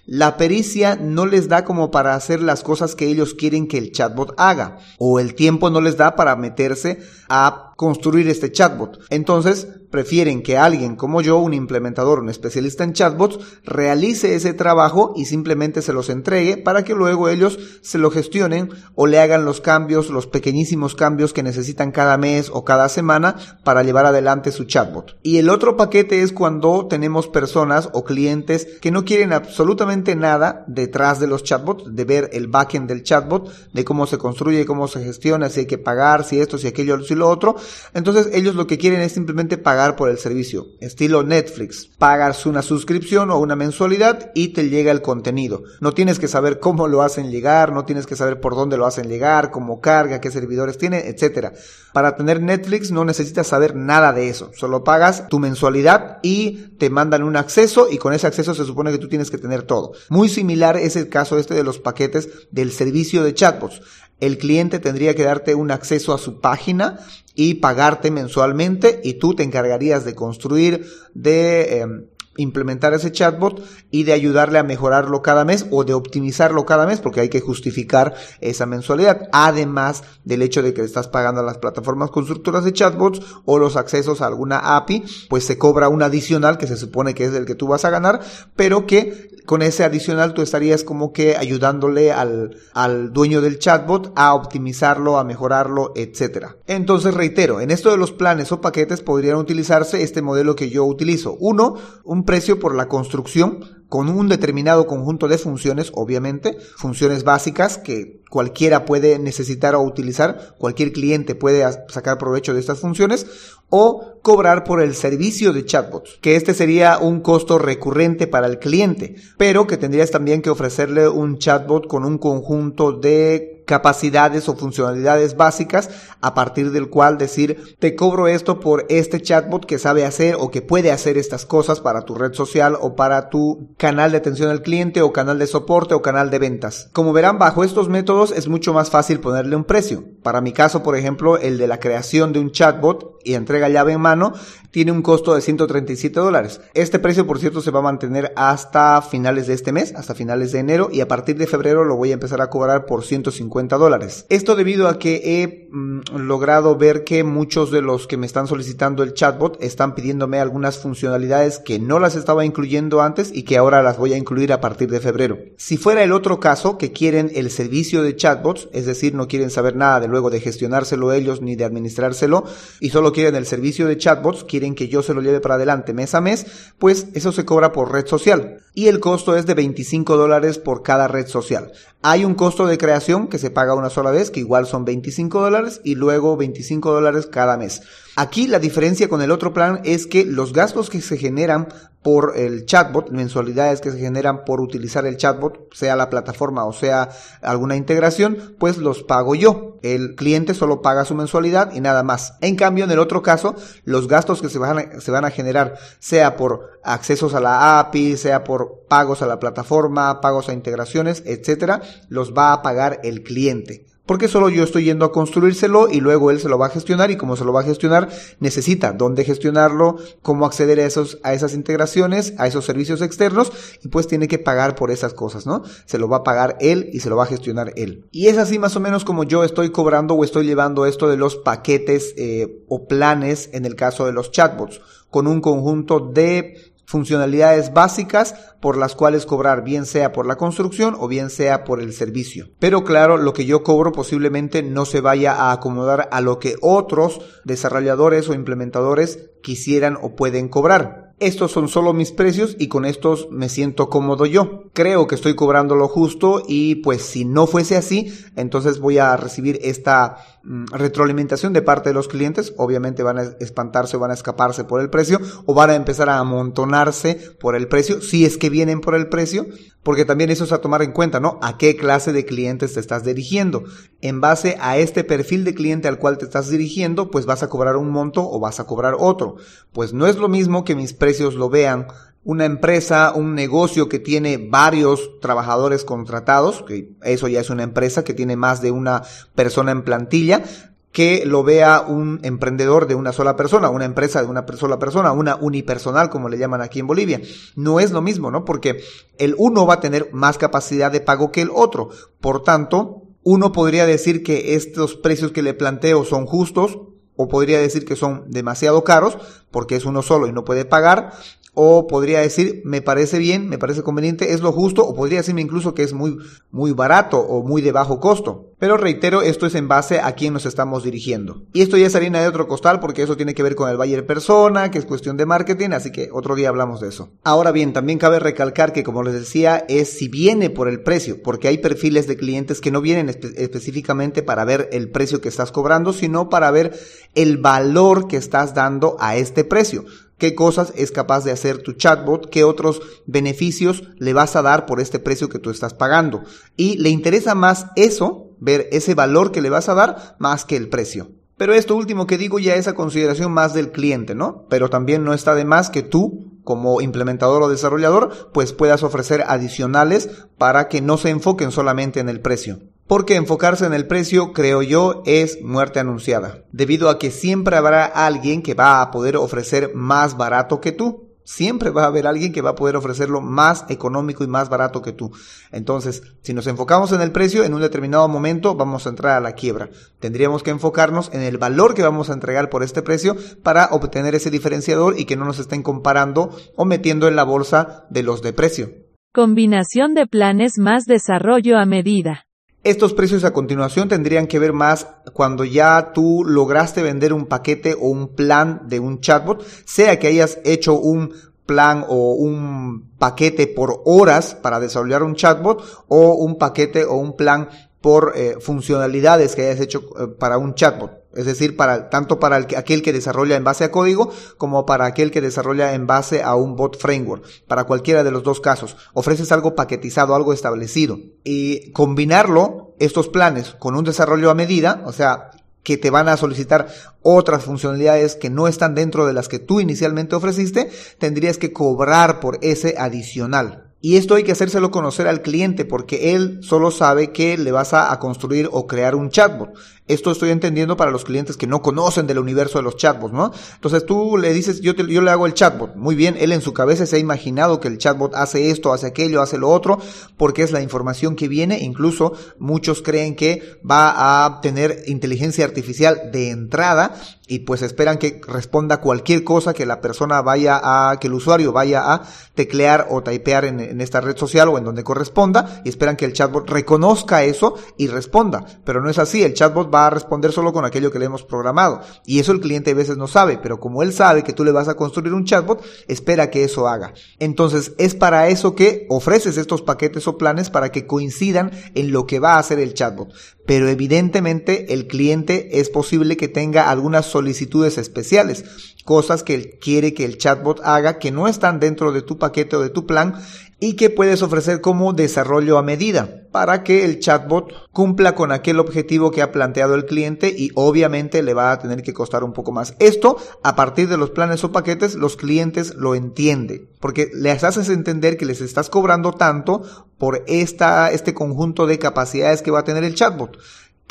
La 0.05 0.37
pericia 0.37 0.97
no 0.99 1.25
les 1.25 1.47
da 1.47 1.63
como 1.63 1.91
para 1.91 2.15
hacer 2.15 2.41
las 2.41 2.63
cosas 2.63 2.95
que 2.95 3.07
ellos 3.07 3.33
quieren 3.33 3.67
que 3.67 3.77
el 3.77 3.91
chatbot 3.91 4.33
haga, 4.37 4.79
o 4.97 5.19
el 5.19 5.35
tiempo 5.35 5.69
no 5.69 5.79
les 5.79 5.97
da 5.97 6.15
para 6.15 6.35
meterse 6.35 6.99
a 7.29 7.73
construir 7.77 8.27
este 8.27 8.51
chatbot. 8.51 8.99
Entonces, 9.09 9.67
prefieren 9.91 10.41
que 10.41 10.57
alguien 10.57 10.95
como 10.95 11.21
yo, 11.21 11.37
un 11.37 11.53
implementador, 11.53 12.19
un 12.19 12.29
especialista 12.29 12.83
en 12.83 12.93
chatbots, 12.93 13.39
realice 13.63 14.35
ese 14.35 14.53
trabajo 14.53 15.13
y 15.15 15.25
simplemente 15.25 15.81
se 15.81 15.93
los 15.93 16.09
entregue 16.09 16.57
para 16.57 16.83
que 16.83 16.95
luego 16.95 17.29
ellos 17.29 17.59
se 17.81 17.97
lo 17.97 18.09
gestionen 18.09 18.69
o 18.95 19.07
le 19.07 19.19
hagan 19.19 19.45
los 19.45 19.61
cambios, 19.61 20.09
los 20.09 20.27
pequeñísimos 20.27 20.95
cambios 20.95 21.33
que 21.33 21.43
necesitan 21.43 21.91
cada 21.91 22.17
mes 22.17 22.49
o 22.51 22.63
cada 22.63 22.89
semana 22.89 23.35
para 23.63 23.83
llevar 23.83 24.05
adelante 24.05 24.51
su 24.51 24.65
chatbot. 24.65 25.17
Y 25.23 25.37
el 25.37 25.49
otro 25.49 25.77
paquete 25.77 26.21
es 26.21 26.31
cuando 26.31 26.87
tenemos 26.87 27.27
personas 27.27 27.89
o 27.93 28.03
clientes 28.03 28.67
que 28.81 28.91
no 28.91 29.05
quieren 29.05 29.33
absolutamente 29.33 30.15
nada 30.15 30.63
detrás 30.67 31.19
de 31.19 31.27
los 31.27 31.43
chatbots, 31.43 31.95
de 31.95 32.05
ver 32.05 32.29
el 32.33 32.47
backend 32.47 32.87
del 32.87 33.03
chatbot, 33.03 33.51
de 33.73 33.85
cómo 33.85 34.07
se 34.07 34.17
construye, 34.17 34.65
cómo 34.65 34.87
se 34.87 35.03
gestiona, 35.03 35.49
si 35.49 35.61
hay 35.61 35.65
que 35.65 35.77
pagar, 35.77 36.23
si 36.23 36.39
esto, 36.39 36.57
si 36.57 36.67
aquello, 36.67 37.03
si 37.03 37.15
lo 37.15 37.29
otro. 37.29 37.55
Entonces 37.93 38.29
ellos 38.33 38.55
lo 38.55 38.67
que 38.67 38.77
quieren 38.77 39.01
es 39.01 39.11
simplemente 39.11 39.57
por 39.95 40.09
el 40.09 40.17
servicio, 40.19 40.67
estilo 40.79 41.23
Netflix. 41.23 41.87
Pagas 41.97 42.45
una 42.45 42.61
suscripción 42.61 43.31
o 43.31 43.39
una 43.39 43.55
mensualidad 43.55 44.31
y 44.35 44.49
te 44.49 44.69
llega 44.69 44.91
el 44.91 45.01
contenido. 45.01 45.63
No 45.79 45.93
tienes 45.93 46.19
que 46.19 46.27
saber 46.27 46.59
cómo 46.59 46.87
lo 46.87 47.01
hacen 47.01 47.31
llegar, 47.31 47.73
no 47.73 47.83
tienes 47.83 48.05
que 48.05 48.15
saber 48.15 48.39
por 48.39 48.55
dónde 48.55 48.77
lo 48.77 48.85
hacen 48.85 49.09
llegar, 49.09 49.49
cómo 49.49 49.81
carga, 49.81 50.21
qué 50.21 50.29
servidores 50.29 50.77
tiene, 50.77 51.09
etc. 51.09 51.53
Para 51.93 52.15
tener 52.15 52.41
Netflix 52.41 52.91
no 52.91 53.03
necesitas 53.03 53.47
saber 53.47 53.75
nada 53.75 54.13
de 54.13 54.29
eso. 54.29 54.51
Solo 54.55 54.83
pagas 54.83 55.27
tu 55.27 55.39
mensualidad 55.39 56.19
y 56.21 56.69
te 56.77 56.89
mandan 56.91 57.23
un 57.23 57.35
acceso 57.35 57.87
y 57.89 57.97
con 57.97 58.13
ese 58.13 58.27
acceso 58.27 58.53
se 58.53 58.65
supone 58.65 58.91
que 58.91 58.99
tú 58.99 59.09
tienes 59.09 59.31
que 59.31 59.39
tener 59.39 59.63
todo. 59.63 59.93
Muy 60.09 60.29
similar 60.29 60.77
es 60.77 60.95
el 60.95 61.09
caso 61.09 61.39
este 61.39 61.55
de 61.55 61.63
los 61.63 61.79
paquetes 61.79 62.29
del 62.51 62.71
servicio 62.71 63.23
de 63.23 63.33
chatbots 63.33 63.81
el 64.21 64.37
cliente 64.37 64.79
tendría 64.79 65.15
que 65.15 65.23
darte 65.23 65.55
un 65.55 65.71
acceso 65.71 66.13
a 66.13 66.19
su 66.19 66.39
página 66.39 66.99
y 67.35 67.55
pagarte 67.55 68.11
mensualmente 68.11 69.01
y 69.03 69.13
tú 69.13 69.33
te 69.35 69.43
encargarías 69.43 70.05
de 70.05 70.15
construir, 70.15 70.85
de 71.13 71.79
em, 71.79 72.05
implementar 72.37 72.93
ese 72.93 73.11
chatbot 73.11 73.61
y 73.91 74.03
de 74.03 74.13
ayudarle 74.13 74.59
a 74.59 74.63
mejorarlo 74.63 75.21
cada 75.21 75.45
mes 75.45 75.65
o 75.69 75.83
de 75.83 75.93
optimizarlo 75.93 76.65
cada 76.65 76.85
mes 76.85 76.99
porque 76.99 77.19
hay 77.19 77.29
que 77.29 77.41
justificar 77.41 78.13
esa 78.39 78.65
mensualidad. 78.65 79.29
Además 79.31 80.03
del 80.23 80.41
hecho 80.41 80.61
de 80.61 80.73
que 80.73 80.81
le 80.81 80.87
estás 80.87 81.07
pagando 81.07 81.41
a 81.41 81.45
las 81.45 81.57
plataformas 81.57 82.09
constructoras 82.11 82.63
de 82.63 82.73
chatbots 82.73 83.21
o 83.45 83.59
los 83.59 83.75
accesos 83.75 84.21
a 84.21 84.27
alguna 84.27 84.77
API, 84.77 85.03
pues 85.29 85.45
se 85.45 85.57
cobra 85.57 85.89
un 85.89 86.03
adicional 86.03 86.57
que 86.57 86.67
se 86.67 86.77
supone 86.77 87.13
que 87.13 87.25
es 87.25 87.33
el 87.33 87.45
que 87.45 87.55
tú 87.55 87.67
vas 87.67 87.85
a 87.85 87.89
ganar, 87.89 88.21
pero 88.55 88.85
que 88.85 89.31
con 89.45 89.61
ese 89.61 89.83
adicional 89.83 90.33
tú 90.33 90.41
estarías 90.41 90.83
como 90.83 91.11
que 91.11 91.35
ayudándole 91.35 92.11
al, 92.11 92.57
al 92.73 93.11
dueño 93.11 93.41
del 93.41 93.59
chatbot 93.59 94.13
a 94.15 94.33
optimizarlo, 94.33 95.17
a 95.17 95.23
mejorarlo, 95.23 95.91
etcétera. 95.95 96.57
Entonces 96.67 97.13
reitero, 97.13 97.59
en 97.59 97.71
esto 97.71 97.91
de 97.91 97.97
los 97.97 98.11
planes 98.11 98.51
o 98.51 98.61
paquetes 98.61 99.01
podrían 99.01 99.37
utilizarse 99.37 100.03
este 100.03 100.21
modelo 100.21 100.55
que 100.55 100.69
yo 100.69 100.85
utilizo. 100.85 101.35
Uno, 101.39 101.75
un 102.03 102.20
precio 102.25 102.59
por 102.59 102.75
la 102.75 102.87
construcción 102.87 103.81
con 103.91 104.07
un 104.07 104.29
determinado 104.29 104.87
conjunto 104.87 105.27
de 105.27 105.37
funciones, 105.37 105.91
obviamente, 105.93 106.57
funciones 106.77 107.25
básicas 107.25 107.77
que 107.77 108.21
cualquiera 108.29 108.85
puede 108.85 109.19
necesitar 109.19 109.75
o 109.75 109.81
utilizar, 109.81 110.55
cualquier 110.57 110.93
cliente 110.93 111.35
puede 111.35 111.65
sacar 111.89 112.17
provecho 112.17 112.53
de 112.53 112.61
estas 112.61 112.79
funciones, 112.79 113.27
o 113.69 114.13
cobrar 114.21 114.63
por 114.63 114.81
el 114.81 114.95
servicio 114.95 115.51
de 115.51 115.65
chatbots, 115.65 116.19
que 116.21 116.37
este 116.37 116.53
sería 116.53 116.99
un 116.99 117.19
costo 117.19 117.57
recurrente 117.57 118.27
para 118.27 118.47
el 118.47 118.59
cliente, 118.59 119.15
pero 119.37 119.67
que 119.67 119.75
tendrías 119.75 120.09
también 120.09 120.41
que 120.41 120.49
ofrecerle 120.49 121.09
un 121.09 121.37
chatbot 121.37 121.87
con 121.87 122.05
un 122.05 122.17
conjunto 122.17 122.93
de 122.93 123.60
capacidades 123.71 124.49
o 124.49 124.57
funcionalidades 124.57 125.37
básicas 125.37 125.89
a 126.19 126.33
partir 126.33 126.71
del 126.71 126.89
cual 126.89 127.17
decir 127.17 127.77
te 127.79 127.95
cobro 127.95 128.27
esto 128.27 128.59
por 128.59 128.85
este 128.89 129.21
chatbot 129.21 129.65
que 129.65 129.79
sabe 129.79 130.03
hacer 130.03 130.35
o 130.37 130.51
que 130.51 130.61
puede 130.61 130.91
hacer 130.91 131.17
estas 131.17 131.45
cosas 131.45 131.79
para 131.79 132.01
tu 132.01 132.15
red 132.15 132.33
social 132.33 132.77
o 132.81 132.97
para 132.97 133.29
tu 133.29 133.73
canal 133.77 134.11
de 134.11 134.17
atención 134.17 134.49
al 134.49 134.61
cliente 134.61 135.01
o 135.01 135.13
canal 135.13 135.39
de 135.39 135.47
soporte 135.47 135.93
o 135.93 136.01
canal 136.01 136.29
de 136.29 136.39
ventas. 136.39 136.89
Como 136.91 137.13
verán, 137.13 137.39
bajo 137.39 137.63
estos 137.63 137.87
métodos 137.87 138.33
es 138.33 138.49
mucho 138.49 138.73
más 138.73 138.89
fácil 138.89 139.21
ponerle 139.21 139.55
un 139.55 139.63
precio. 139.63 140.03
Para 140.21 140.41
mi 140.41 140.51
caso, 140.51 140.83
por 140.83 140.97
ejemplo, 140.97 141.37
el 141.37 141.57
de 141.57 141.67
la 141.67 141.79
creación 141.79 142.33
de 142.33 142.39
un 142.39 142.51
chatbot 142.51 143.19
y 143.23 143.35
entrega 143.35 143.69
llave 143.69 143.93
en 143.93 144.01
mano, 144.01 144.33
tiene 144.71 144.91
un 144.91 145.01
costo 145.01 145.35
de 145.35 145.41
137 145.41 146.19
dólares. 146.19 146.61
Este 146.73 146.99
precio, 146.99 147.27
por 147.27 147.39
cierto, 147.39 147.61
se 147.61 147.71
va 147.71 147.79
a 147.79 147.83
mantener 147.83 148.33
hasta 148.35 149.01
finales 149.01 149.47
de 149.47 149.53
este 149.53 149.71
mes, 149.71 149.93
hasta 149.95 150.15
finales 150.15 150.51
de 150.51 150.59
enero, 150.59 150.89
y 150.91 151.01
a 151.01 151.07
partir 151.07 151.37
de 151.37 151.47
febrero 151.47 151.83
lo 151.83 151.97
voy 151.97 152.11
a 152.11 152.15
empezar 152.15 152.41
a 152.41 152.49
cobrar 152.49 152.85
por 152.85 153.03
150 153.03 153.60
dólares. 153.67 154.25
Esto 154.29 154.55
debido 154.55 154.87
a 154.87 154.99
que 154.99 155.21
he 155.23 155.67
mm, 155.71 156.01
logrado 156.17 156.75
ver 156.75 157.03
que 157.03 157.23
muchos 157.23 157.71
de 157.71 157.81
los 157.81 158.07
que 158.07 158.17
me 158.17 158.25
están 158.25 158.47
solicitando 158.47 159.03
el 159.03 159.13
chatbot 159.13 159.61
están 159.61 159.95
pidiéndome 159.95 160.39
algunas 160.39 160.77
funcionalidades 160.77 161.59
que 161.59 161.79
no 161.79 161.99
las 161.99 162.15
estaba 162.15 162.45
incluyendo 162.45 163.01
antes 163.01 163.31
y 163.33 163.43
que 163.43 163.57
ahora 163.57 163.81
las 163.81 163.97
voy 163.97 164.13
a 164.13 164.17
incluir 164.17 164.53
a 164.53 164.61
partir 164.61 164.89
de 164.89 164.99
febrero. 164.99 165.37
Si 165.57 165.77
fuera 165.77 166.03
el 166.03 166.11
otro 166.11 166.39
caso, 166.39 166.77
que 166.77 166.91
quieren 166.91 167.31
el 167.33 167.49
servicio 167.51 168.03
de 168.03 168.15
chatbots, 168.15 168.69
es 168.73 168.85
decir, 168.85 169.13
no 169.13 169.27
quieren 169.27 169.49
saber 169.49 169.75
nada 169.75 169.99
de 169.99 170.07
luego 170.07 170.29
de 170.29 170.39
gestionárselo 170.39 171.13
ellos 171.13 171.41
ni 171.41 171.55
de 171.55 171.65
administrárselo, 171.65 172.45
y 172.79 172.89
solo 172.89 173.11
quieren 173.11 173.35
el 173.35 173.45
servicio 173.45 173.87
de 173.87 173.97
chatbots, 173.97 174.43
quieren 174.43 174.75
que 174.75 174.87
yo 174.87 175.03
se 175.03 175.13
lo 175.13 175.21
lleve 175.21 175.39
para 175.39 175.55
adelante 175.55 175.93
mes 175.93 176.15
a 176.15 176.21
mes, 176.21 176.45
pues 176.79 177.07
eso 177.13 177.31
se 177.31 177.45
cobra 177.45 177.71
por 177.71 177.91
red 177.91 178.07
social. 178.07 178.59
Y 178.73 178.87
el 178.87 178.99
costo 179.01 179.35
es 179.35 179.45
de 179.45 179.53
25 179.53 180.15
dólares 180.15 180.57
por 180.57 180.81
cada 180.81 181.09
red 181.09 181.27
social. 181.27 181.73
Hay 182.01 182.23
un 182.23 182.35
costo 182.35 182.65
de 182.65 182.77
creación 182.77 183.27
que 183.27 183.37
se 183.37 183.51
paga 183.51 183.75
una 183.75 183.89
sola 183.89 184.11
vez, 184.11 184.31
que 184.31 184.39
igual 184.39 184.65
son 184.65 184.85
25 184.85 185.41
dólares, 185.41 185.81
y 185.83 185.95
luego 185.95 186.37
25 186.37 186.91
dólares 186.91 187.27
cada 187.27 187.57
mes. 187.57 187.81
Aquí 188.15 188.47
la 188.47 188.59
diferencia 188.59 189.07
con 189.07 189.21
el 189.21 189.31
otro 189.31 189.53
plan 189.53 189.81
es 189.85 190.05
que 190.05 190.25
los 190.25 190.51
gastos 190.51 190.89
que 190.89 190.99
se 190.99 191.17
generan 191.17 191.69
por 192.03 192.33
el 192.35 192.65
chatbot, 192.65 193.09
mensualidades 193.11 193.79
que 193.79 193.91
se 193.91 193.99
generan 193.99 194.43
por 194.43 194.59
utilizar 194.59 195.05
el 195.05 195.17
chatbot, 195.17 195.73
sea 195.73 195.95
la 195.95 196.09
plataforma 196.09 196.65
o 196.65 196.73
sea 196.73 197.09
alguna 197.41 197.75
integración, 197.75 198.55
pues 198.59 198.77
los 198.77 199.03
pago 199.03 199.35
yo. 199.35 199.77
El 199.81 200.15
cliente 200.15 200.53
solo 200.53 200.81
paga 200.81 201.05
su 201.05 201.15
mensualidad 201.15 201.71
y 201.73 201.79
nada 201.79 202.03
más. 202.03 202.33
En 202.41 202.55
cambio, 202.55 202.83
en 202.83 202.91
el 202.91 202.99
otro 202.99 203.21
caso, 203.21 203.55
los 203.85 204.07
gastos 204.07 204.41
que 204.41 204.49
se 204.49 204.59
van 204.59 205.25
a, 205.25 205.31
generar, 205.31 205.77
sea 205.99 206.35
por 206.35 206.79
accesos 206.83 207.33
a 207.33 207.39
la 207.39 207.79
API, 207.79 208.17
sea 208.17 208.43
por 208.43 208.83
pagos 208.89 209.21
a 209.21 209.27
la 209.27 209.39
plataforma, 209.39 210.19
pagos 210.19 210.49
a 210.49 210.53
integraciones, 210.53 211.23
etcétera, 211.25 211.81
los 212.09 212.33
va 212.33 212.51
a 212.51 212.61
pagar 212.61 212.99
el 213.03 213.23
cliente 213.23 213.90
porque 214.05 214.27
solo 214.27 214.49
yo 214.49 214.63
estoy 214.63 214.85
yendo 214.85 215.05
a 215.05 215.11
construírselo 215.11 215.89
y 215.89 215.99
luego 215.99 216.31
él 216.31 216.39
se 216.39 216.49
lo 216.49 216.57
va 216.57 216.67
a 216.67 216.69
gestionar 216.69 217.11
y 217.11 217.17
como 217.17 217.35
se 217.35 217.45
lo 217.45 217.53
va 217.53 217.61
a 217.61 217.65
gestionar 217.65 218.09
necesita 218.39 218.93
dónde 218.93 219.23
gestionarlo, 219.23 219.97
cómo 220.21 220.45
acceder 220.45 220.79
a 220.79 220.85
esos 220.85 221.19
a 221.23 221.33
esas 221.33 221.53
integraciones, 221.53 222.33
a 222.37 222.47
esos 222.47 222.65
servicios 222.65 223.01
externos 223.01 223.51
y 223.83 223.87
pues 223.87 224.07
tiene 224.07 224.27
que 224.27 224.39
pagar 224.39 224.75
por 224.75 224.91
esas 224.91 225.13
cosas, 225.13 225.45
¿no? 225.45 225.63
Se 225.85 225.97
lo 225.97 226.09
va 226.09 226.17
a 226.17 226.23
pagar 226.23 226.57
él 226.59 226.89
y 226.91 226.99
se 226.99 227.09
lo 227.09 227.15
va 227.15 227.23
a 227.23 227.27
gestionar 227.27 227.73
él. 227.75 228.05
Y 228.11 228.27
es 228.27 228.37
así 228.37 228.59
más 228.59 228.75
o 228.75 228.79
menos 228.79 229.05
como 229.05 229.23
yo 229.23 229.43
estoy 229.43 229.69
cobrando 229.69 230.15
o 230.15 230.23
estoy 230.23 230.45
llevando 230.45 230.85
esto 230.85 231.07
de 231.07 231.17
los 231.17 231.35
paquetes 231.35 232.13
eh, 232.17 232.63
o 232.67 232.87
planes 232.87 233.49
en 233.53 233.65
el 233.65 233.75
caso 233.75 234.05
de 234.05 234.13
los 234.13 234.31
chatbots 234.31 234.81
con 235.11 235.27
un 235.27 235.41
conjunto 235.41 235.99
de 235.99 236.70
funcionalidades 236.85 237.73
básicas 237.73 238.35
por 238.61 238.77
las 238.77 238.95
cuales 238.95 239.25
cobrar, 239.25 239.63
bien 239.63 239.85
sea 239.85 240.11
por 240.11 240.25
la 240.25 240.35
construcción 240.35 240.95
o 240.99 241.07
bien 241.07 241.29
sea 241.29 241.63
por 241.63 241.81
el 241.81 241.93
servicio. 241.93 242.49
Pero 242.59 242.83
claro, 242.83 243.17
lo 243.17 243.33
que 243.33 243.45
yo 243.45 243.63
cobro 243.63 243.91
posiblemente 243.91 244.63
no 244.63 244.85
se 244.85 245.01
vaya 245.01 245.33
a 245.33 245.51
acomodar 245.51 246.09
a 246.11 246.21
lo 246.21 246.39
que 246.39 246.55
otros 246.61 247.21
desarrolladores 247.43 248.29
o 248.29 248.33
implementadores 248.33 249.29
quisieran 249.41 249.97
o 250.01 250.15
pueden 250.15 250.49
cobrar 250.49 251.11
estos 251.21 251.51
son 251.51 251.67
solo 251.67 251.93
mis 251.93 252.11
precios 252.11 252.55
y 252.57 252.67
con 252.67 252.83
estos 252.83 253.27
me 253.29 253.47
siento 253.47 253.91
cómodo 253.91 254.25
yo. 254.25 254.63
Creo 254.73 255.05
que 255.05 255.13
estoy 255.13 255.35
cobrando 255.35 255.75
lo 255.75 255.87
justo 255.87 256.41
y 256.47 256.75
pues 256.77 257.03
si 257.03 257.25
no 257.25 257.45
fuese 257.45 257.77
así, 257.77 258.11
entonces 258.35 258.79
voy 258.79 258.97
a 258.97 259.15
recibir 259.17 259.59
esta 259.61 260.17
retroalimentación 260.43 261.53
de 261.53 261.61
parte 261.61 261.89
de 261.89 261.93
los 261.93 262.07
clientes. 262.07 262.53
Obviamente 262.57 263.03
van 263.03 263.19
a 263.19 263.23
espantarse 263.39 263.97
o 263.97 263.99
van 263.99 264.11
a 264.11 264.15
escaparse 264.15 264.63
por 264.63 264.81
el 264.81 264.89
precio 264.89 265.19
o 265.45 265.53
van 265.53 265.69
a 265.69 265.75
empezar 265.75 266.09
a 266.09 266.17
amontonarse 266.17 267.15
por 267.39 267.55
el 267.55 267.67
precio, 267.67 268.01
si 268.01 268.25
es 268.25 268.37
que 268.37 268.49
vienen 268.49 268.81
por 268.81 268.95
el 268.95 269.07
precio, 269.07 269.45
porque 269.83 270.05
también 270.05 270.29
eso 270.29 270.43
es 270.43 270.51
a 270.51 270.61
tomar 270.61 270.81
en 270.81 270.91
cuenta, 270.91 271.19
¿no? 271.19 271.39
¿A 271.41 271.57
qué 271.57 271.75
clase 271.75 272.13
de 272.13 272.25
clientes 272.25 272.73
te 272.73 272.79
estás 272.79 273.03
dirigiendo? 273.03 273.63
En 274.01 274.21
base 274.21 274.57
a 274.59 274.77
este 274.77 275.03
perfil 275.03 275.43
de 275.43 275.53
cliente 275.53 275.87
al 275.87 275.99
cual 275.99 276.17
te 276.17 276.25
estás 276.25 276.49
dirigiendo, 276.49 277.11
pues 277.11 277.25
vas 277.25 277.43
a 277.43 277.49
cobrar 277.49 277.77
un 277.77 277.89
monto 277.89 278.27
o 278.29 278.39
vas 278.39 278.59
a 278.59 278.65
cobrar 278.65 278.95
otro. 278.97 279.35
Pues 279.71 279.93
no 279.93 280.07
es 280.07 280.17
lo 280.17 280.27
mismo 280.27 280.63
que 280.63 280.75
mis 280.75 280.93
precios 280.93 281.35
lo 281.35 281.49
vean 281.49 281.87
una 282.23 282.45
empresa, 282.45 283.13
un 283.15 283.33
negocio 283.33 283.89
que 283.89 283.99
tiene 283.99 284.37
varios 284.37 285.19
trabajadores 285.19 285.83
contratados, 285.85 286.63
que 286.63 286.91
eso 287.03 287.27
ya 287.27 287.39
es 287.39 287.49
una 287.49 287.63
empresa 287.63 288.03
que 288.03 288.13
tiene 288.13 288.35
más 288.35 288.61
de 288.61 288.71
una 288.71 289.01
persona 289.33 289.71
en 289.71 289.83
plantilla, 289.83 290.43
que 290.91 291.25
lo 291.25 291.43
vea 291.43 291.81
un 291.81 292.19
emprendedor 292.23 292.87
de 292.87 292.95
una 292.95 293.13
sola 293.13 293.35
persona, 293.35 293.69
una 293.69 293.85
empresa 293.85 294.21
de 294.21 294.29
una 294.29 294.45
sola 294.57 294.77
persona, 294.77 295.13
una 295.13 295.35
unipersonal 295.37 296.09
como 296.09 296.29
le 296.29 296.37
llaman 296.37 296.61
aquí 296.61 296.79
en 296.79 296.87
Bolivia. 296.87 297.21
No 297.55 297.79
es 297.79 297.91
lo 297.91 298.01
mismo, 298.01 298.29
¿no? 298.29 298.43
Porque 298.43 298.83
el 299.17 299.35
uno 299.37 299.65
va 299.65 299.75
a 299.75 299.79
tener 299.79 300.09
más 300.11 300.37
capacidad 300.37 300.91
de 300.91 301.01
pago 301.01 301.31
que 301.31 301.41
el 301.41 301.49
otro. 301.53 301.89
Por 302.19 302.43
tanto, 302.43 303.03
uno 303.23 303.51
podría 303.51 303.85
decir 303.85 304.21
que 304.21 304.55
estos 304.55 304.95
precios 304.95 305.31
que 305.31 305.41
le 305.41 305.53
planteo 305.53 306.03
son 306.03 306.25
justos 306.25 306.79
o 307.15 307.27
podría 307.27 307.59
decir 307.59 307.85
que 307.85 307.95
son 307.95 308.25
demasiado 308.27 308.83
caros 308.83 309.17
porque 309.51 309.75
es 309.75 309.85
uno 309.85 310.01
solo 310.01 310.27
y 310.27 310.33
no 310.33 310.43
puede 310.43 310.65
pagar 310.65 311.13
o 311.53 311.85
podría 311.85 312.21
decir, 312.21 312.61
me 312.63 312.81
parece 312.81 313.19
bien, 313.19 313.49
me 313.49 313.57
parece 313.57 313.83
conveniente, 313.83 314.33
es 314.33 314.41
lo 314.41 314.53
justo, 314.53 314.85
o 314.85 314.95
podría 314.95 315.19
decirme 315.19 315.41
incluso 315.41 315.73
que 315.73 315.83
es 315.83 315.93
muy, 315.93 316.17
muy 316.49 316.71
barato 316.71 317.19
o 317.19 317.43
muy 317.43 317.61
de 317.61 317.73
bajo 317.73 317.99
costo. 317.99 318.47
Pero 318.57 318.77
reitero, 318.77 319.21
esto 319.21 319.47
es 319.47 319.55
en 319.55 319.67
base 319.67 319.99
a 319.99 320.13
quién 320.13 320.33
nos 320.33 320.45
estamos 320.45 320.83
dirigiendo. 320.83 321.43
Y 321.51 321.61
esto 321.61 321.77
ya 321.77 321.87
es 321.87 321.95
harina 321.95 322.21
de 322.21 322.27
otro 322.27 322.47
costal 322.47 322.79
porque 322.79 323.01
eso 323.01 323.17
tiene 323.17 323.33
que 323.33 323.43
ver 323.43 323.55
con 323.55 323.69
el 323.69 323.75
Bayer 323.75 324.05
persona, 324.05 324.71
que 324.71 324.77
es 324.77 324.85
cuestión 324.85 325.17
de 325.17 325.25
marketing, 325.25 325.71
así 325.71 325.91
que 325.91 326.09
otro 326.13 326.35
día 326.35 326.49
hablamos 326.49 326.79
de 326.79 326.89
eso. 326.89 327.09
Ahora 327.23 327.51
bien, 327.51 327.73
también 327.73 327.99
cabe 327.99 328.19
recalcar 328.19 328.71
que 328.71 328.83
como 328.83 329.03
les 329.03 329.15
decía, 329.15 329.65
es 329.67 329.89
si 329.97 330.07
viene 330.07 330.51
por 330.51 330.69
el 330.69 330.83
precio, 330.83 331.21
porque 331.21 331.47
hay 331.47 331.57
perfiles 331.57 332.07
de 332.07 332.17
clientes 332.17 332.61
que 332.61 332.71
no 332.71 332.81
vienen 332.81 333.09
específicamente 333.09 334.23
para 334.23 334.45
ver 334.45 334.69
el 334.71 334.89
precio 334.89 335.21
que 335.21 335.29
estás 335.29 335.51
cobrando, 335.51 335.91
sino 335.91 336.29
para 336.29 336.51
ver 336.51 336.79
el 337.15 337.37
valor 337.37 338.07
que 338.07 338.17
estás 338.17 338.53
dando 338.53 338.95
a 338.99 339.17
este 339.17 339.43
precio 339.43 339.85
qué 340.21 340.35
cosas 340.35 340.71
es 340.75 340.91
capaz 340.91 341.23
de 341.23 341.31
hacer 341.31 341.63
tu 341.63 341.73
chatbot, 341.73 342.29
qué 342.29 342.43
otros 342.43 342.79
beneficios 343.07 343.85
le 343.97 344.13
vas 344.13 344.35
a 344.35 344.43
dar 344.43 344.67
por 344.67 344.79
este 344.79 344.99
precio 344.99 345.29
que 345.29 345.39
tú 345.39 345.49
estás 345.49 345.73
pagando. 345.73 346.21
Y 346.55 346.77
le 346.77 346.89
interesa 346.89 347.33
más 347.33 347.65
eso, 347.75 348.27
ver 348.39 348.69
ese 348.71 348.93
valor 348.93 349.31
que 349.31 349.41
le 349.41 349.49
vas 349.49 349.67
a 349.67 349.73
dar, 349.73 350.15
más 350.19 350.45
que 350.45 350.57
el 350.57 350.69
precio. 350.69 351.09
Pero 351.37 351.55
esto 351.55 351.75
último 351.75 352.05
que 352.05 352.19
digo 352.19 352.37
ya 352.37 352.53
es 352.53 352.67
a 352.67 352.75
consideración 352.75 353.31
más 353.31 353.55
del 353.55 353.71
cliente, 353.71 354.13
¿no? 354.13 354.45
Pero 354.47 354.69
también 354.69 355.03
no 355.03 355.15
está 355.15 355.33
de 355.33 355.43
más 355.43 355.71
que 355.71 355.81
tú, 355.81 356.39
como 356.43 356.81
implementador 356.81 357.41
o 357.41 357.49
desarrollador, 357.49 358.29
pues 358.31 358.53
puedas 358.53 358.83
ofrecer 358.83 359.23
adicionales 359.25 360.07
para 360.37 360.67
que 360.67 360.81
no 360.81 360.99
se 360.99 361.09
enfoquen 361.09 361.51
solamente 361.51 361.99
en 361.99 362.09
el 362.09 362.21
precio 362.21 362.59
porque 362.91 363.15
enfocarse 363.15 363.65
en 363.65 363.73
el 363.73 363.87
precio, 363.87 364.33
creo 364.33 364.61
yo, 364.61 365.01
es 365.05 365.41
muerte 365.41 365.79
anunciada, 365.79 366.43
debido 366.51 366.89
a 366.89 366.99
que 366.99 367.09
siempre 367.09 367.55
habrá 367.55 367.85
alguien 367.85 368.41
que 368.41 368.53
va 368.53 368.81
a 368.81 368.91
poder 368.91 369.15
ofrecer 369.15 369.71
más 369.73 370.17
barato 370.17 370.59
que 370.59 370.73
tú. 370.73 371.15
Siempre 371.23 371.69
va 371.69 371.83
a 371.83 371.87
haber 371.87 372.05
alguien 372.05 372.33
que 372.33 372.41
va 372.41 372.49
a 372.49 372.55
poder 372.55 372.75
ofrecerlo 372.75 373.21
más 373.21 373.63
económico 373.69 374.25
y 374.25 374.27
más 374.27 374.49
barato 374.49 374.81
que 374.81 374.91
tú. 374.91 375.09
Entonces, 375.53 376.03
si 376.21 376.33
nos 376.33 376.47
enfocamos 376.47 376.91
en 376.91 376.99
el 376.99 377.13
precio, 377.13 377.45
en 377.45 377.53
un 377.53 377.61
determinado 377.61 378.09
momento 378.09 378.55
vamos 378.55 378.85
a 378.85 378.89
entrar 378.89 379.15
a 379.15 379.21
la 379.21 379.35
quiebra. 379.35 379.69
Tendríamos 380.01 380.43
que 380.43 380.49
enfocarnos 380.49 381.11
en 381.13 381.21
el 381.21 381.37
valor 381.37 381.75
que 381.75 381.83
vamos 381.83 382.09
a 382.09 382.13
entregar 382.13 382.49
por 382.49 382.61
este 382.61 382.81
precio 382.81 383.15
para 383.41 383.69
obtener 383.71 384.15
ese 384.15 384.31
diferenciador 384.31 384.99
y 384.99 385.05
que 385.05 385.15
no 385.15 385.23
nos 385.23 385.39
estén 385.39 385.63
comparando 385.63 386.37
o 386.57 386.65
metiendo 386.65 387.07
en 387.07 387.15
la 387.15 387.23
bolsa 387.23 387.85
de 387.89 388.03
los 388.03 388.21
de 388.21 388.33
precio. 388.33 388.69
Combinación 389.13 389.93
de 389.93 390.07
planes 390.07 390.57
más 390.57 390.83
desarrollo 390.83 391.57
a 391.57 391.65
medida. 391.65 392.25
Estos 392.63 392.93
precios 392.93 393.23
a 393.23 393.33
continuación 393.33 393.89
tendrían 393.89 394.27
que 394.27 394.37
ver 394.37 394.53
más 394.53 394.85
cuando 395.13 395.43
ya 395.43 395.93
tú 395.95 396.23
lograste 396.23 396.83
vender 396.83 397.11
un 397.11 397.25
paquete 397.25 397.73
o 397.73 397.87
un 397.87 398.09
plan 398.09 398.61
de 398.67 398.79
un 398.79 399.01
chatbot, 399.01 399.43
sea 399.65 399.97
que 399.97 400.05
hayas 400.05 400.37
hecho 400.45 400.75
un 400.75 401.11
plan 401.47 401.83
o 401.89 402.13
un 402.13 402.91
paquete 402.99 403.47
por 403.47 403.81
horas 403.85 404.35
para 404.35 404.59
desarrollar 404.59 405.01
un 405.01 405.15
chatbot 405.15 405.63
o 405.87 406.13
un 406.13 406.37
paquete 406.37 406.85
o 406.85 406.97
un 406.97 407.17
plan 407.17 407.49
por 407.81 408.13
eh, 408.15 408.35
funcionalidades 408.39 409.35
que 409.35 409.47
hayas 409.47 409.59
hecho 409.59 409.81
eh, 409.99 410.07
para 410.19 410.37
un 410.37 410.53
chatbot. 410.53 411.00
Es 411.15 411.25
decir, 411.25 411.57
tanto 411.89 412.19
para 412.19 412.37
el, 412.37 412.47
aquel 412.55 412.81
que 412.81 412.93
desarrolla 412.93 413.35
en 413.35 413.43
base 413.43 413.63
a 413.63 413.71
código 413.71 414.11
como 414.37 414.65
para 414.65 414.85
aquel 414.85 415.11
que 415.11 415.21
desarrolla 415.21 415.73
en 415.73 415.87
base 415.87 416.23
a 416.23 416.35
un 416.35 416.55
bot 416.55 416.77
framework. 416.79 417.25
Para 417.47 417.65
cualquiera 417.65 418.03
de 418.03 418.11
los 418.11 418.23
dos 418.23 418.39
casos. 418.39 418.77
Ofreces 418.93 419.31
algo 419.31 419.55
paquetizado, 419.55 420.15
algo 420.15 420.33
establecido. 420.33 420.99
Y 421.23 421.71
combinarlo, 421.71 422.75
estos 422.79 423.09
planes, 423.09 423.55
con 423.59 423.75
un 423.75 423.83
desarrollo 423.83 424.29
a 424.29 424.35
medida, 424.35 424.83
o 424.85 424.93
sea, 424.93 425.31
que 425.63 425.77
te 425.77 425.89
van 425.89 426.09
a 426.09 426.17
solicitar 426.17 426.67
otras 427.01 427.43
funcionalidades 427.43 428.15
que 428.15 428.29
no 428.29 428.47
están 428.47 428.75
dentro 428.75 429.05
de 429.05 429.13
las 429.13 429.27
que 429.27 429.39
tú 429.39 429.59
inicialmente 429.59 430.15
ofreciste, 430.15 430.71
tendrías 430.97 431.37
que 431.37 431.53
cobrar 431.53 432.19
por 432.19 432.39
ese 432.41 432.75
adicional. 432.77 433.71
Y 433.83 433.97
esto 433.97 434.13
hay 434.13 434.23
que 434.23 434.31
hacérselo 434.31 434.69
conocer 434.69 435.07
al 435.07 435.23
cliente 435.23 435.65
porque 435.65 436.13
él 436.13 436.39
solo 436.43 436.69
sabe 436.69 437.11
que 437.11 437.35
le 437.35 437.51
vas 437.51 437.73
a, 437.73 437.97
construir 437.97 438.47
o 438.51 438.67
crear 438.67 438.93
un 438.93 439.09
chatbot. 439.09 439.53
Esto 439.91 440.11
estoy 440.11 440.29
entendiendo 440.29 440.77
para 440.77 440.91
los 440.91 441.03
clientes 441.03 441.37
que 441.37 441.47
no 441.47 441.61
conocen 441.61 442.07
del 442.07 442.19
universo 442.19 442.57
de 442.57 442.63
los 442.63 442.77
chatbots, 442.77 443.13
¿no? 443.13 443.31
Entonces 443.55 443.85
tú 443.85 444.17
le 444.17 444.33
dices, 444.33 444.61
yo, 444.61 444.75
te, 444.75 444.87
yo 444.87 445.01
le 445.01 445.11
hago 445.11 445.25
el 445.25 445.33
chatbot. 445.33 445.75
Muy 445.75 445.95
bien, 445.95 446.15
él 446.19 446.31
en 446.31 446.41
su 446.41 446.53
cabeza 446.53 446.85
se 446.85 446.95
ha 446.95 446.99
imaginado 446.99 447.59
que 447.59 447.67
el 447.67 447.77
chatbot 447.77 448.15
hace 448.15 448.51
esto, 448.51 448.73
hace 448.73 448.87
aquello, 448.87 449.21
hace 449.21 449.37
lo 449.37 449.49
otro, 449.49 449.79
porque 450.17 450.43
es 450.43 450.51
la 450.51 450.61
información 450.61 451.15
que 451.15 451.27
viene. 451.27 451.59
Incluso 451.59 452.13
muchos 452.39 452.81
creen 452.81 453.15
que 453.15 453.59
va 453.69 454.25
a 454.25 454.41
tener 454.41 454.83
inteligencia 454.87 455.45
artificial 455.45 456.11
de 456.11 456.29
entrada 456.29 456.95
y 457.31 457.39
pues 457.39 457.61
esperan 457.61 457.97
que 457.97 458.19
responda 458.27 458.81
cualquier 458.81 459.23
cosa 459.23 459.53
que 459.53 459.65
la 459.65 459.79
persona 459.79 460.21
vaya 460.21 460.59
a, 460.61 460.99
que 460.99 461.07
el 461.07 461.13
usuario 461.13 461.53
vaya 461.53 461.93
a 461.93 462.03
teclear 462.35 462.87
o 462.89 463.03
typear 463.03 463.45
en, 463.45 463.61
en, 463.61 463.79
esta 463.79 464.01
red 464.01 464.17
social 464.17 464.49
o 464.49 464.57
en 464.57 464.65
donde 464.65 464.83
corresponda 464.83 465.61
y 465.63 465.69
esperan 465.69 465.95
que 465.95 466.03
el 466.03 466.11
chatbot 466.11 466.49
reconozca 466.49 467.23
eso 467.23 467.55
y 467.77 467.87
responda. 467.87 468.43
Pero 468.65 468.81
no 468.81 468.89
es 468.89 468.99
así, 468.99 469.23
el 469.23 469.33
chatbot 469.33 469.73
va 469.73 469.80
a 469.87 469.89
responder 469.89 470.31
solo 470.31 470.53
con 470.53 470.65
aquello 470.65 470.91
que 470.91 470.99
le 470.99 471.05
hemos 471.05 471.23
programado 471.23 471.81
y 472.05 472.19
eso 472.19 472.31
el 472.31 472.39
cliente 472.39 472.71
a 472.71 472.75
veces 472.75 472.97
no 472.97 473.07
sabe, 473.07 473.39
pero 473.41 473.59
como 473.59 473.83
él 473.83 473.93
sabe 473.93 474.23
que 474.23 474.33
tú 474.33 474.43
le 474.43 474.51
vas 474.51 474.67
a 474.67 474.75
construir 474.75 475.13
un 475.13 475.25
chatbot, 475.25 475.63
espera 475.87 476.29
que 476.29 476.43
eso 476.43 476.67
haga. 476.67 476.93
Entonces 477.19 477.73
es 477.77 477.95
para 477.95 478.27
eso 478.29 478.55
que 478.55 478.85
ofreces 478.89 479.37
estos 479.37 479.61
paquetes 479.61 480.07
o 480.07 480.17
planes 480.17 480.49
para 480.49 480.71
que 480.71 480.87
coincidan 480.87 481.51
en 481.75 481.91
lo 481.91 482.05
que 482.05 482.19
va 482.19 482.35
a 482.35 482.39
hacer 482.39 482.59
el 482.59 482.73
chatbot 482.73 483.13
pero 483.45 483.67
evidentemente 483.67 484.73
el 484.73 484.87
cliente 484.87 485.59
es 485.59 485.69
posible 485.69 486.17
que 486.17 486.27
tenga 486.27 486.69
algunas 486.69 487.05
solicitudes 487.05 487.77
especiales, 487.77 488.45
cosas 488.85 489.23
que 489.23 489.33
él 489.33 489.57
quiere 489.59 489.93
que 489.93 490.05
el 490.05 490.17
chatbot 490.17 490.61
haga 490.63 490.99
que 490.99 491.11
no 491.11 491.27
están 491.27 491.59
dentro 491.59 491.91
de 491.91 492.01
tu 492.01 492.17
paquete 492.17 492.55
o 492.55 492.61
de 492.61 492.69
tu 492.69 492.85
plan 492.85 493.15
y 493.63 493.75
que 493.75 493.91
puedes 493.91 494.23
ofrecer 494.23 494.59
como 494.59 494.91
desarrollo 494.91 495.59
a 495.59 495.63
medida 495.63 496.23
para 496.31 496.63
que 496.63 496.83
el 496.83 496.99
chatbot 496.99 497.53
cumpla 497.71 498.15
con 498.15 498.31
aquel 498.31 498.59
objetivo 498.59 499.11
que 499.11 499.21
ha 499.21 499.31
planteado 499.31 499.75
el 499.75 499.85
cliente 499.85 500.33
y 500.35 500.49
obviamente 500.55 501.21
le 501.21 501.35
va 501.35 501.51
a 501.51 501.59
tener 501.59 501.83
que 501.83 501.93
costar 501.93 502.23
un 502.23 502.33
poco 502.33 502.51
más. 502.51 502.75
Esto, 502.79 503.17
a 503.43 503.55
partir 503.55 503.87
de 503.87 503.97
los 503.97 504.09
planes 504.09 504.43
o 504.43 504.51
paquetes, 504.51 504.95
los 504.95 505.15
clientes 505.15 505.75
lo 505.75 505.93
entienden 505.93 506.69
porque 506.79 507.11
les 507.13 507.43
haces 507.43 507.69
entender 507.69 508.17
que 508.17 508.25
les 508.25 508.41
estás 508.41 508.67
cobrando 508.67 509.13
tanto 509.13 509.61
por 509.99 510.23
esta, 510.25 510.91
este 510.91 511.13
conjunto 511.13 511.67
de 511.67 511.77
capacidades 511.77 512.41
que 512.41 512.49
va 512.49 512.61
a 512.61 512.65
tener 512.65 512.83
el 512.83 512.95
chatbot 512.95 513.37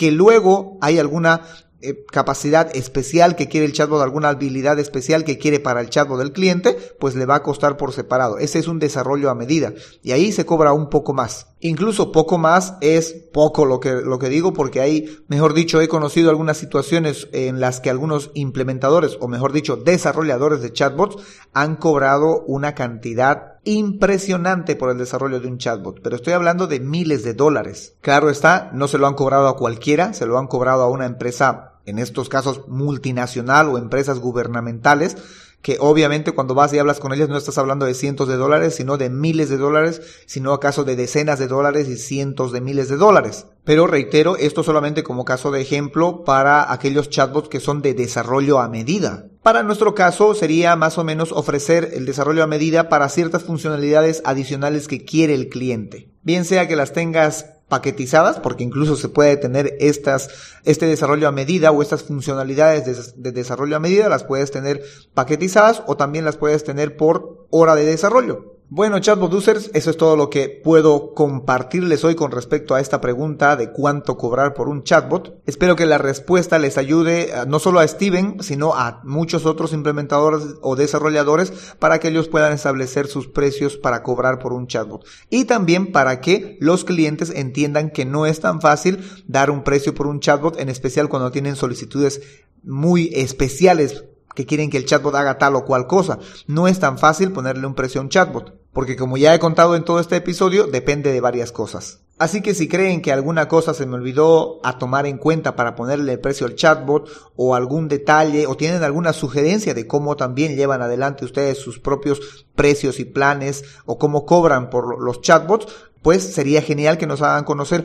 que 0.01 0.11
luego 0.13 0.79
hay 0.81 0.99
alguna 0.99 1.43
eh, 1.83 2.05
capacidad 2.11 2.75
especial 2.77 3.37
que 3.37 3.49
quiere 3.49 3.65
el 3.67 3.73
chatbot, 3.73 4.03
alguna 4.03 4.29
habilidad 4.29 4.79
especial 4.79 5.25
que 5.25 5.39
quiere 5.39 5.61
para 5.61 5.81
el 5.81 5.89
chatbot 5.89 6.19
del 6.19 6.33
cliente, 6.33 6.77
pues 6.99 7.15
le 7.15 7.25
va 7.25 7.37
a 7.37 7.43
costar 7.43 7.77
por 7.77 7.93
separado. 7.93 8.39
Ese 8.39 8.59
es 8.59 8.69
un 8.69 8.79
desarrollo 8.79 9.31
a 9.31 9.35
medida 9.35 9.73
y 10.03 10.13
ahí 10.13 10.31
se 10.33 10.45
cobra 10.45 10.73
un 10.73 10.91
poco 10.91 11.15
más. 11.15 11.47
Incluso 11.61 12.13
poco 12.13 12.39
más 12.39 12.75
es 12.81 13.13
poco 13.33 13.65
lo 13.65 13.81
que, 13.81 13.93
lo 13.93 14.19
que 14.19 14.29
digo 14.29 14.53
porque 14.53 14.81
ahí, 14.81 15.19
mejor 15.29 15.55
dicho, 15.55 15.81
he 15.81 15.89
conocido 15.89 16.31
algunas 16.31 16.59
situaciones 16.59 17.29
en 17.33 17.61
las 17.61 17.81
que 17.81 17.91
algunos 17.91 18.31
implementadores 18.35 19.17
o 19.21 19.29
mejor 19.29 19.53
dicho, 19.53 19.77
desarrolladores 19.77 20.63
de 20.63 20.73
chatbots 20.73 21.17
han 21.53 21.77
cobrado 21.77 22.45
una 22.47 22.75
cantidad 22.75 23.59
impresionante 23.65 24.77
por 24.77 24.91
el 24.91 24.99
desarrollo 24.99 25.41
de 25.41 25.49
un 25.49 25.59
chatbot, 25.59 26.01
pero 26.03 26.17
estoy 26.17 26.33
hablando 26.33 26.67
de 26.67 26.81
miles 26.81 27.25
de 27.25 27.35
dólares. 27.35 27.95
Claro 28.01 28.31
está, 28.31 28.71
no 28.73 28.89
se 28.89 28.99
lo 28.99 29.07
han 29.07 29.15
cobrado 29.15 29.49
a 29.49 29.57
cualquiera, 29.57 30.13
se 30.13 30.27
lo 30.27 30.39
han 30.39 30.47
cobrado 30.47 30.83
a 30.83 30.91
una 30.91 31.07
empresa 31.07 31.70
en 31.87 31.99
estos 31.99 32.29
casos 32.29 32.69
multinacional 32.69 33.69
o 33.69 33.79
empresas 33.79 34.19
gubernamentales, 34.19 35.17
que 35.63 35.77
obviamente 35.79 36.33
cuando 36.33 36.55
vas 36.55 36.73
y 36.73 36.79
hablas 36.79 37.01
con 37.01 37.13
ellas 37.13 37.29
no 37.29 37.37
estás 37.37 37.59
hablando 37.59 37.85
de 37.85 37.95
cientos 37.95 38.29
de 38.29 38.37
dólares, 38.37 38.75
sino 38.75 38.97
de 38.97 39.11
miles 39.11 39.51
de 39.51 39.59
dólares, 39.59 40.01
sino 40.27 40.53
acaso 40.53 40.85
de 40.85 40.97
decenas 40.97 41.39
de 41.39 41.49
dólares 41.49 41.89
y 41.89 41.97
cientos 41.97 42.53
de 42.53 42.61
miles 42.61 42.89
de 42.89 42.97
dólares. 42.97 43.47
Pero 43.65 43.87
reitero, 43.87 44.37
esto 44.37 44.63
solamente 44.63 45.03
como 45.03 45.25
caso 45.25 45.51
de 45.51 45.61
ejemplo 45.61 46.25
para 46.25 46.73
aquellos 46.73 47.11
chatbots 47.11 47.49
que 47.49 47.61
son 47.61 47.83
de 47.83 47.95
desarrollo 47.95 48.59
a 48.59 48.69
medida. 48.69 49.27
Para 49.43 49.63
nuestro 49.63 49.95
caso 49.95 50.35
sería 50.35 50.77
más 50.77 50.99
o 50.99 51.05
menos 51.05 51.33
ofrecer 51.33 51.91
el 51.93 52.07
desarrollo 52.07 52.43
a 52.43 52.47
medida 52.47 52.89
para 52.89 53.09
ciertas 53.09 53.43
funcionalidades 53.43 54.23
adicionales 54.25 54.89
que 54.89 55.05
quiere 55.05 55.35
el 55.35 55.49
cliente. 55.49 56.11
Bien 56.23 56.45
sea 56.45 56.69
que 56.69 56.77
las 56.77 56.93
tengas 56.93 57.60
paquetizadas, 57.71 58.39
porque 58.39 58.65
incluso 58.65 58.97
se 58.97 59.09
puede 59.09 59.39
tener 59.39 59.77
estas, 59.81 60.29
este 60.65 60.85
desarrollo 60.85 61.27
a 61.29 61.33
medida 61.33 61.71
o 61.71 61.81
estas 61.81 62.03
funcionalidades 62.03 63.15
de, 63.17 63.33
desarrollo 63.33 63.77
a 63.77 63.81
medida, 63.81 64.11
las 64.11 64.25
puedes 64.25 64.51
tener 64.51 64.83
paquetizadas 65.15 65.83
o 65.87 65.97
también 65.97 66.27
las 66.27 66.37
puedes 66.37 66.65
tener 66.65 66.99
por 66.99 67.47
hora 67.49 67.75
de 67.77 67.87
desarrollo. 67.87 68.60
Bueno, 68.73 69.01
chatbot 69.01 69.35
users, 69.35 69.69
eso 69.75 69.91
es 69.91 69.97
todo 69.97 70.15
lo 70.15 70.31
que 70.31 70.49
puedo 70.49 71.13
compartirles 71.13 72.05
hoy 72.05 72.15
con 72.15 72.31
respecto 72.31 72.77
a 72.77 72.81
esta 72.81 73.01
pregunta 73.01 73.57
de 73.57 73.73
cuánto 73.73 74.17
cobrar 74.17 74.55
por 74.55 74.69
un 74.69 74.85
chatbot. 74.85 75.43
Espero 75.45 75.75
que 75.75 75.87
la 75.87 75.99
respuesta 75.99 76.57
les 76.61 76.79
ayude 76.79 77.33
no 77.49 77.59
solo 77.59 77.81
a 77.81 77.89
Steven, 77.89 78.37
sino 78.45 78.75
a 78.75 79.01
muchos 79.03 79.45
otros 79.45 79.73
implementadores 79.73 80.55
o 80.63 80.77
desarrolladores 80.77 81.75
para 81.81 81.99
que 81.99 82.07
ellos 82.07 82.29
puedan 82.29 82.53
establecer 82.53 83.09
sus 83.09 83.27
precios 83.27 83.77
para 83.77 84.05
cobrar 84.05 84.39
por 84.39 84.53
un 84.53 84.69
chatbot. 84.69 85.05
Y 85.31 85.47
también 85.47 85.91
para 85.91 86.21
que 86.21 86.57
los 86.61 86.85
clientes 86.85 87.31
entiendan 87.35 87.91
que 87.91 88.05
no 88.05 88.25
es 88.25 88.39
tan 88.39 88.61
fácil 88.61 89.01
dar 89.27 89.51
un 89.51 89.65
precio 89.65 89.97
por 89.97 90.07
un 90.07 90.21
chatbot, 90.21 90.61
en 90.61 90.69
especial 90.69 91.09
cuando 91.09 91.33
tienen 91.33 91.57
solicitudes 91.57 92.23
muy 92.63 93.11
especiales 93.15 94.05
que 94.37 94.47
quieren 94.47 94.71
que 94.71 94.77
el 94.77 94.87
chatbot 94.87 95.17
haga 95.17 95.39
tal 95.39 95.57
o 95.57 95.65
cual 95.65 95.89
cosa. 95.89 96.21
No 96.47 96.69
es 96.69 96.79
tan 96.79 96.99
fácil 96.99 97.33
ponerle 97.33 97.67
un 97.67 97.75
precio 97.75 98.01
a 98.01 98.05
un 98.05 98.11
chatbot 98.11 98.60
porque 98.73 98.97
como 98.97 99.17
ya 99.17 99.35
he 99.35 99.39
contado 99.39 99.77
en 99.77 99.85
todo 99.85 100.01
este 100.01 100.17
episodio, 100.17 100.67
depende 100.67 101.13
de 101.13 101.21
varias 101.21 101.53
cosas. 101.53 102.01
Así 102.21 102.43
que 102.43 102.53
si 102.53 102.69
creen 102.69 103.01
que 103.01 103.13
alguna 103.13 103.49
cosa 103.49 103.73
se 103.73 103.87
me 103.87 103.95
olvidó 103.95 104.61
a 104.63 104.77
tomar 104.77 105.07
en 105.07 105.17
cuenta 105.17 105.57
para 105.57 105.75
ponerle 105.75 106.13
el 106.13 106.21
precio 106.21 106.47
al 106.47 106.55
chatbot 106.55 107.09
o 107.35 107.55
algún 107.55 107.89
detalle 107.89 108.47
o 108.47 108.59
tienen 108.59 108.83
alguna 108.83 109.15
sugerencia 109.15 109.73
de 109.73 109.87
cómo 109.87 110.17
también 110.17 110.55
llevan 110.55 110.83
adelante 110.83 111.25
ustedes 111.25 111.57
sus 111.57 111.79
propios 111.79 112.45
precios 112.55 113.01
y 113.01 113.07
planes 113.07 113.65
o 113.87 113.99
cómo 113.99 114.27
cobran 114.27 114.69
por 114.69 115.03
los 115.03 115.23
chatbots, 115.23 115.67
pues 116.03 116.33
sería 116.33 116.63
genial 116.63 116.99
que 116.99 117.07
nos 117.07 117.23
hagan 117.23 117.45
conocer 117.45 117.85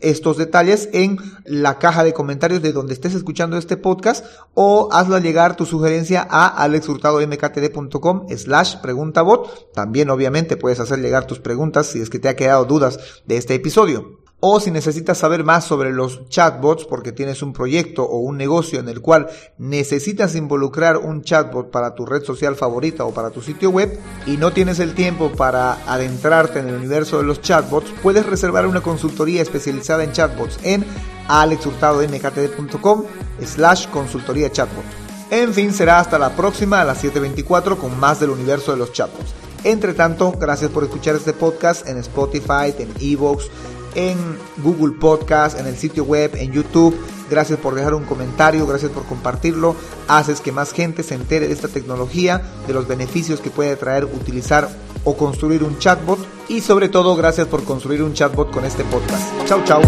estos 0.00 0.36
detalles 0.36 0.88
en 0.92 1.18
la 1.44 1.78
caja 1.78 2.04
de 2.04 2.12
comentarios 2.12 2.62
de 2.62 2.72
donde 2.72 2.94
estés 2.94 3.14
escuchando 3.14 3.56
este 3.56 3.76
podcast 3.76 4.24
o 4.54 4.88
hazlo 4.92 5.18
llegar 5.18 5.56
tu 5.56 5.66
sugerencia 5.66 6.26
a 6.28 6.46
alexhurtadomktd.com 6.46 8.26
slash 8.36 8.76
preguntabot. 8.76 9.72
También 9.72 10.10
obviamente 10.10 10.56
puedes 10.56 10.80
hacer 10.80 11.00
llegar 11.00 11.26
tus 11.26 11.40
preguntas 11.40 11.86
si 11.86 12.00
es 12.00 12.10
que 12.10 12.18
te 12.18 12.28
ha 12.28 12.36
quedado 12.36 12.64
dudas 12.64 13.22
de 13.26 13.36
este 13.36 13.54
episodio. 13.54 14.15
O 14.38 14.60
si 14.60 14.70
necesitas 14.70 15.16
saber 15.16 15.44
más 15.44 15.64
sobre 15.64 15.92
los 15.92 16.28
chatbots 16.28 16.84
porque 16.84 17.10
tienes 17.10 17.42
un 17.42 17.54
proyecto 17.54 18.04
o 18.04 18.18
un 18.18 18.36
negocio 18.36 18.78
en 18.78 18.88
el 18.90 19.00
cual 19.00 19.28
necesitas 19.56 20.34
involucrar 20.34 20.98
un 20.98 21.22
chatbot 21.22 21.70
para 21.70 21.94
tu 21.94 22.04
red 22.04 22.22
social 22.22 22.54
favorita 22.54 23.06
o 23.06 23.14
para 23.14 23.30
tu 23.30 23.40
sitio 23.40 23.70
web 23.70 23.98
y 24.26 24.36
no 24.36 24.52
tienes 24.52 24.78
el 24.78 24.94
tiempo 24.94 25.32
para 25.32 25.82
adentrarte 25.90 26.58
en 26.58 26.68
el 26.68 26.74
universo 26.74 27.16
de 27.16 27.24
los 27.24 27.40
chatbots, 27.40 27.90
puedes 28.02 28.26
reservar 28.26 28.66
una 28.66 28.82
consultoría 28.82 29.40
especializada 29.40 30.04
en 30.04 30.12
chatbots 30.12 30.58
en 30.62 30.84
alexhurtadomktd.com 31.28 33.04
slash 33.42 33.88
consultoría 33.88 34.52
chatbot. 34.52 34.84
En 35.30 35.54
fin, 35.54 35.72
será 35.72 35.98
hasta 35.98 36.18
la 36.18 36.36
próxima 36.36 36.82
a 36.82 36.84
las 36.84 37.02
7.24 37.02 37.78
con 37.78 37.98
más 37.98 38.20
del 38.20 38.30
universo 38.30 38.72
de 38.72 38.78
los 38.78 38.92
chatbots. 38.92 39.34
Entre 39.64 39.94
tanto, 39.94 40.30
gracias 40.30 40.70
por 40.70 40.84
escuchar 40.84 41.16
este 41.16 41.32
podcast 41.32 41.88
en 41.88 41.98
Spotify, 41.98 42.72
en 42.78 42.92
Evox, 43.00 43.50
en 43.96 44.16
Google 44.58 44.94
Podcast, 44.98 45.58
en 45.58 45.66
el 45.66 45.76
sitio 45.76 46.04
web, 46.04 46.36
en 46.36 46.52
YouTube. 46.52 46.96
Gracias 47.28 47.58
por 47.58 47.74
dejar 47.74 47.94
un 47.94 48.04
comentario, 48.04 48.66
gracias 48.66 48.92
por 48.92 49.04
compartirlo. 49.04 49.74
Haces 50.06 50.40
que 50.40 50.52
más 50.52 50.72
gente 50.72 51.02
se 51.02 51.14
entere 51.14 51.48
de 51.48 51.54
esta 51.54 51.66
tecnología, 51.66 52.42
de 52.68 52.74
los 52.74 52.86
beneficios 52.86 53.40
que 53.40 53.50
puede 53.50 53.74
traer 53.74 54.04
utilizar 54.04 54.68
o 55.02 55.16
construir 55.16 55.64
un 55.64 55.78
chatbot. 55.78 56.18
Y 56.48 56.60
sobre 56.60 56.88
todo, 56.88 57.16
gracias 57.16 57.48
por 57.48 57.64
construir 57.64 58.02
un 58.02 58.12
chatbot 58.12 58.52
con 58.52 58.64
este 58.64 58.84
podcast. 58.84 59.24
Chao, 59.46 59.62
chao. 59.64 59.80